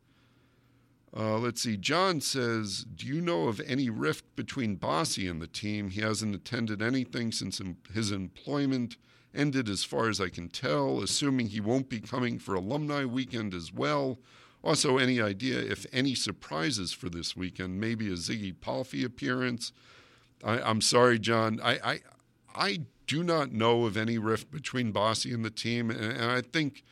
[1.16, 1.78] Uh, let's see.
[1.78, 5.90] John says, Do you know of any rift between Bossy and the team?
[5.90, 7.62] He hasn't attended anything since
[7.94, 8.98] his employment
[9.34, 13.54] ended, as far as I can tell, assuming he won't be coming for alumni weekend
[13.54, 14.20] as well.
[14.64, 17.80] Also, any idea if any surprises for this weekend?
[17.80, 19.72] Maybe a Ziggy Palffy appearance?
[20.44, 21.60] I, am sorry, John.
[21.64, 22.00] I, I,
[22.56, 26.42] I do not know of any rift between Bossy and the team, and, and I
[26.42, 26.84] think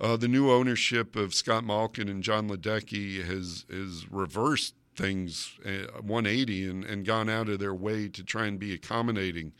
[0.00, 6.00] uh, the new ownership of Scott Malkin and John Ledecky has has reversed things uh,
[6.00, 9.52] 180 and, and gone out of their way to try and be accommodating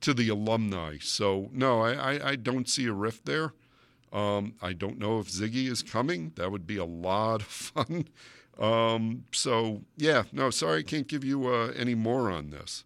[0.00, 0.96] to the alumni.
[1.00, 3.52] So no, I, I, I don't see a rift there.
[4.12, 6.32] Um, I don't know if Ziggy is coming.
[6.36, 8.08] That would be a lot of fun.
[8.60, 12.84] Um, so yeah, no, sorry, I can't give you uh, any more on this.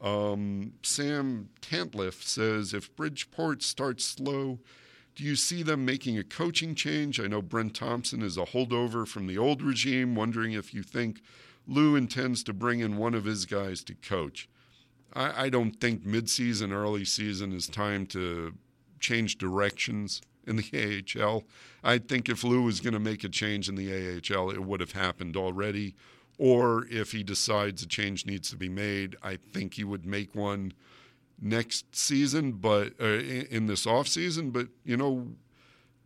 [0.00, 4.58] Um, Sam Tantliff says if Bridgeport starts slow,
[5.18, 7.18] do you see them making a coaching change?
[7.18, 10.14] I know Brent Thompson is a holdover from the old regime.
[10.14, 11.22] Wondering if you think
[11.66, 14.48] Lou intends to bring in one of his guys to coach.
[15.14, 18.54] I, I don't think midseason, early season is time to
[19.00, 21.42] change directions in the AHL.
[21.82, 24.78] I think if Lou was going to make a change in the AHL, it would
[24.78, 25.96] have happened already.
[26.38, 30.36] Or if he decides a change needs to be made, I think he would make
[30.36, 30.74] one
[31.40, 34.50] next season, but uh, in this off season.
[34.50, 35.28] But you know,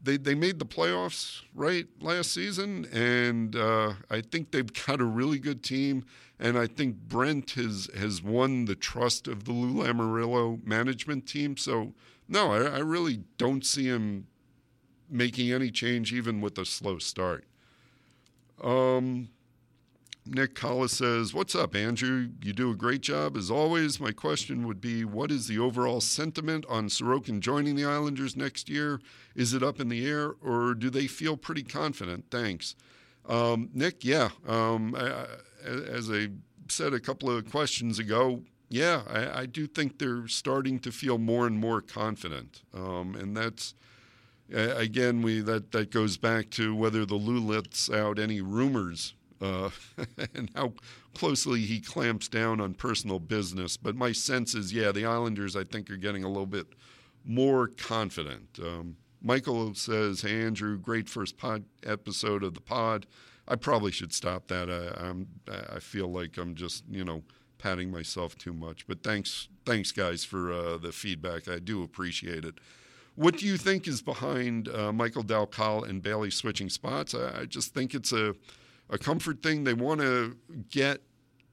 [0.02, 5.04] they they made the playoffs right last season, and uh, I think they've got a
[5.04, 6.04] really good team.
[6.38, 11.56] And I think Brent has has won the trust of the Lou Lamoriello management team.
[11.56, 11.94] So
[12.28, 14.26] no, I, I really don't see him
[15.08, 17.44] making any change, even with a slow start.
[18.62, 19.28] Um,
[20.24, 22.28] Nick Collis says, What's up, Andrew?
[22.42, 23.98] You do a great job as always.
[23.98, 28.68] My question would be What is the overall sentiment on Sorokin joining the Islanders next
[28.68, 29.00] year?
[29.34, 32.26] Is it up in the air or do they feel pretty confident?
[32.30, 32.76] Thanks.
[33.28, 34.30] Um, Nick, yeah.
[34.46, 35.26] Um, I,
[35.64, 36.28] as I
[36.68, 41.18] said a couple of questions ago, yeah, I, I, do think they're starting to feel
[41.18, 42.62] more and more confident.
[42.72, 43.74] Um, and that's.
[44.50, 49.70] again, we that, that goes back to whether the Lou lets out any rumors uh,
[50.34, 50.72] and how
[51.14, 53.76] closely he clamps down on personal business.
[53.76, 56.66] But my sense is, yeah, the Islanders, I think, are getting a little bit
[57.24, 58.58] more confident.
[58.62, 63.06] Um, Michael says, "Hey Andrew, great first pod episode of the pod.
[63.46, 64.70] I probably should stop that.
[64.70, 67.22] I, I'm, I feel like I'm just, you know,
[67.58, 68.86] patting myself too much.
[68.86, 71.48] But thanks, thanks guys for uh, the feedback.
[71.48, 72.54] I do appreciate it."
[73.14, 77.14] What do you think is behind uh, Michael Dal Coll and Bailey switching spots?
[77.14, 78.34] I, I just think it's a
[78.92, 79.64] a comfort thing.
[79.64, 80.36] They want to
[80.68, 81.00] get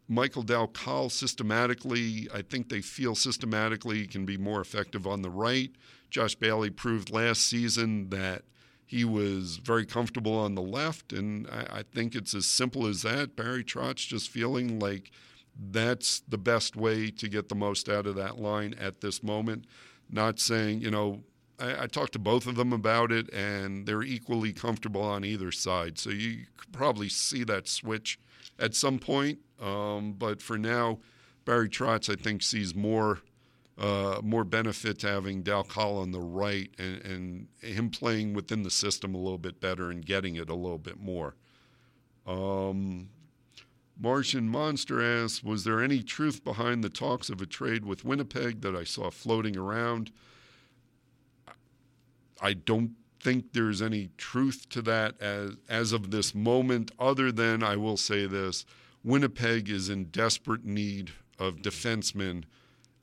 [0.08, 2.28] Michael Dal Coll systematically.
[2.34, 5.72] I think they feel systematically can be more effective on the right.
[6.12, 8.44] Josh Bailey proved last season that
[8.86, 13.04] he was very comfortable on the left, and I, I think it's as simple as
[13.04, 13.36] that.
[13.36, 15.12] Barry Trotz just feeling like
[15.56, 19.66] that's the best way to get the most out of that line at this moment.
[20.10, 21.22] Not saying, you know,
[21.60, 25.52] I, I, talked to both of them about it, and they're equally comfortable on either
[25.52, 25.98] side.
[25.98, 28.20] So you could probably see that switch
[28.58, 29.40] at some point.
[29.62, 31.00] Um, but for now,
[31.46, 33.20] Barry Trotz, I think, sees more
[33.80, 38.64] uh, more benefit to having Dal Coll on the right and, and, him playing within
[38.64, 41.36] the system a little bit better and getting it a little bit more.
[42.28, 43.10] Um,
[43.98, 48.62] Martian Monster asks, was there any truth behind the talks of a trade with Winnipeg
[48.62, 50.12] that I saw floating around?
[52.42, 57.64] I don't think there's any truth to that as as of this moment other than
[57.64, 58.66] I will say this
[59.04, 62.44] Winnipeg is in desperate need of defensemen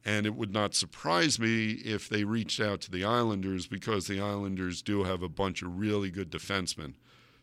[0.04, 4.20] and it would not surprise me if they reached out to the Islanders because the
[4.20, 6.94] Islanders do have a bunch of really good defensemen.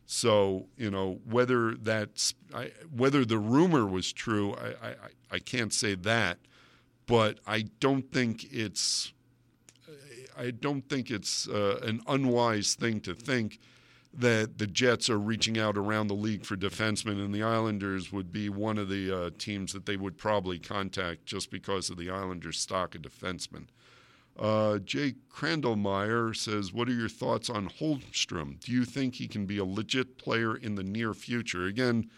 [0.05, 4.95] So you know whether that's I, whether the rumor was true, I, I
[5.31, 6.39] I can't say that,
[7.05, 9.13] but I don't think it's
[10.37, 13.59] I don't think it's uh, an unwise thing to think
[14.13, 18.31] that the Jets are reaching out around the league for defensemen, and the Islanders would
[18.31, 22.11] be one of the uh, teams that they would probably contact just because of the
[22.11, 23.65] Islanders' stock of defensemen.
[24.37, 28.59] Uh, Jake Crandallmeyer says, What are your thoughts on Holmstrom?
[28.59, 31.65] Do you think he can be a legit player in the near future?
[31.65, 32.09] Again,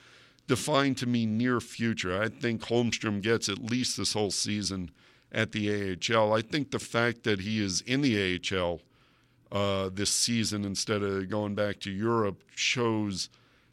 [0.47, 2.21] define to me near future.
[2.21, 4.91] I think Holmstrom gets at least this whole season
[5.35, 6.33] at the AHL.
[6.33, 8.79] I think the fact that he is in the AHL
[9.51, 13.29] uh, this season instead of going back to Europe shows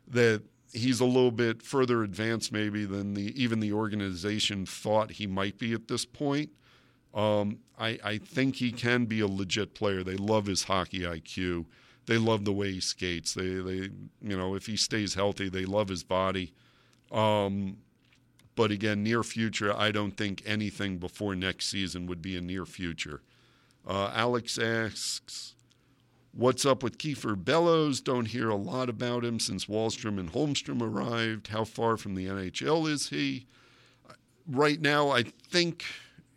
[0.09, 0.43] that
[0.73, 5.57] he's a little bit further advanced maybe than the even the organization thought he might
[5.59, 6.51] be at this point.
[7.15, 10.03] Um, I, I think he can be a legit player.
[10.03, 11.67] They love his hockey IQ.
[12.07, 13.35] They love the way he skates.
[13.35, 13.91] They, they
[14.21, 16.53] you know, if he stays healthy, they love his body.
[17.13, 17.77] Um,
[18.55, 22.67] but again, near future, I don't think anything before next season would be a near
[22.67, 23.23] future.
[23.87, 25.55] Uh, Alex asks,
[26.35, 28.01] What's up with Kiefer Bellows?
[28.01, 31.49] Don't hear a lot about him since Wahlstrom and Holmstrom arrived.
[31.49, 33.47] How far from the NHL is he?
[34.49, 35.85] Right now, I think,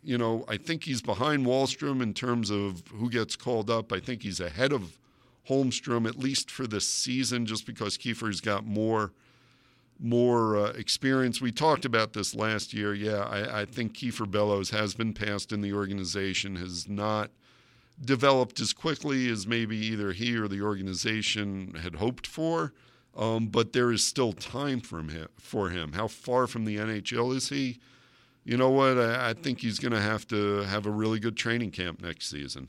[0.02, 3.90] you know, I think he's behind Wahlstrom in terms of who gets called up.
[3.90, 4.98] I think he's ahead of
[5.48, 9.12] Holmstrom, at least for this season, just because Kiefer's got more
[9.98, 11.40] more uh, experience.
[11.40, 12.94] We talked about this last year.
[12.94, 17.30] Yeah, I, I think Kiefer Bellows has been passed in the organization, has not–
[18.00, 22.72] developed as quickly as maybe either he or the organization had hoped for.
[23.16, 25.92] Um, but there is still time him, for him.
[25.92, 27.78] How far from the NHL is he?
[28.44, 28.98] You know what?
[28.98, 32.28] I, I think he's going to have to have a really good training camp next
[32.28, 32.68] season.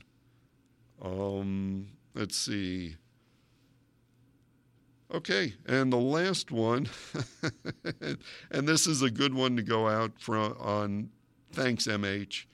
[1.02, 2.96] Um, let's see.
[5.12, 6.88] Okay, and the last one,
[8.50, 11.10] and this is a good one to go out from on.
[11.50, 12.44] Thanks, MH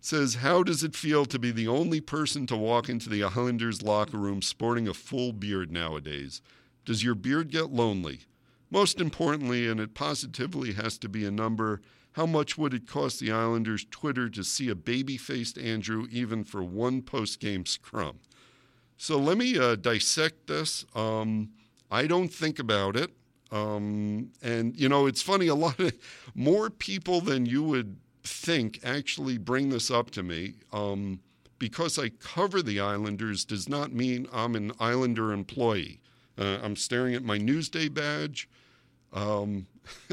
[0.00, 3.82] says, How does it feel to be the only person to walk into the Islanders
[3.82, 6.40] locker room sporting a full beard nowadays?
[6.84, 8.20] Does your beard get lonely?
[8.70, 11.80] Most importantly, and it positively has to be a number,
[12.12, 16.44] how much would it cost the Islanders Twitter to see a baby faced Andrew even
[16.44, 18.20] for one post game scrum?
[18.96, 20.84] So let me uh, dissect this.
[20.94, 21.50] Um,
[21.90, 23.10] I don't think about it.
[23.50, 25.92] Um, and, you know, it's funny, a lot of
[26.34, 30.54] more people than you would think actually bring this up to me.
[30.72, 31.20] Um,
[31.58, 36.00] because I cover the Islanders does not mean I'm an Islander employee.
[36.38, 38.48] Uh, I'm staring at my Newsday badge.
[39.12, 39.66] Um,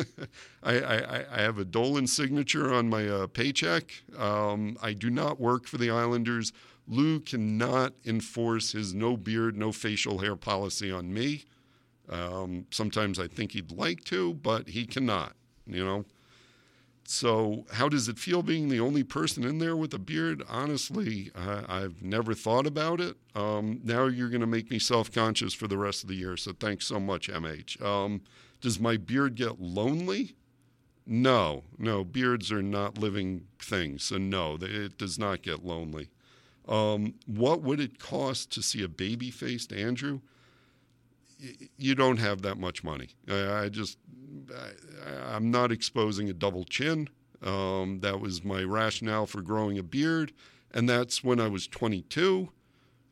[0.63, 3.91] I, I, I, have a Dolan signature on my uh, paycheck.
[4.17, 6.51] Um, I do not work for the Islanders.
[6.87, 11.45] Lou cannot enforce his no beard, no facial hair policy on me.
[12.09, 15.33] Um, sometimes I think he'd like to, but he cannot.
[15.65, 16.05] You know,
[17.09, 20.43] so, how does it feel being the only person in there with a beard?
[20.49, 23.15] Honestly, I, have never thought about it.
[23.33, 26.35] Um, now you're going to make me self conscious for the rest of the year.
[26.35, 27.81] So, thanks so much, MH.
[27.81, 28.23] Um,
[28.59, 30.35] does my beard get lonely?
[31.05, 34.03] No, no, beards are not living things.
[34.03, 36.09] So, no, it does not get lonely.
[36.67, 40.19] Um, what would it cost to see a baby faced Andrew?
[41.77, 43.09] You don't have that much money.
[43.29, 43.97] I, just,
[45.05, 47.09] I, am not exposing a double chin.
[47.41, 50.33] Um, that was my rationale for growing a beard,
[50.71, 52.49] and that's when I was 22.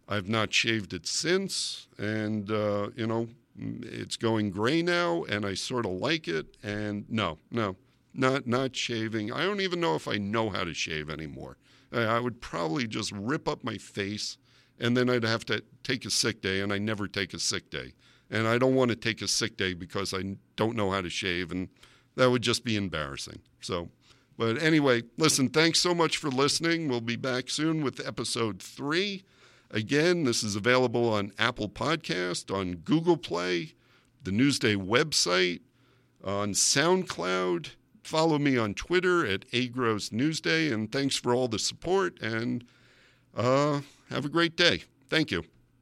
[0.07, 5.53] I've not shaved it since, and uh, you know, it's going gray now, and I
[5.53, 6.57] sort of like it.
[6.63, 7.75] And no, no,
[8.13, 9.31] not not shaving.
[9.31, 11.57] I don't even know if I know how to shave anymore.
[11.91, 14.37] I would probably just rip up my face,
[14.79, 17.69] and then I'd have to take a sick day, and I never take a sick
[17.69, 17.93] day
[18.29, 21.09] and I don't want to take a sick day because I don't know how to
[21.09, 21.69] shave, and
[22.15, 23.39] that would just be embarrassing.
[23.61, 23.89] So,
[24.37, 26.87] but anyway, listen, thanks so much for listening.
[26.87, 29.23] We'll be back soon with episode three.
[29.71, 33.73] Again, this is available on Apple Podcast, on Google Play,
[34.23, 35.61] the Newsday website,
[36.23, 37.69] on SoundCloud.
[38.03, 42.19] Follow me on Twitter at Agros Newsday, and thanks for all the support.
[42.21, 42.63] And
[43.35, 44.83] uh, have a great day.
[45.09, 45.43] Thank you.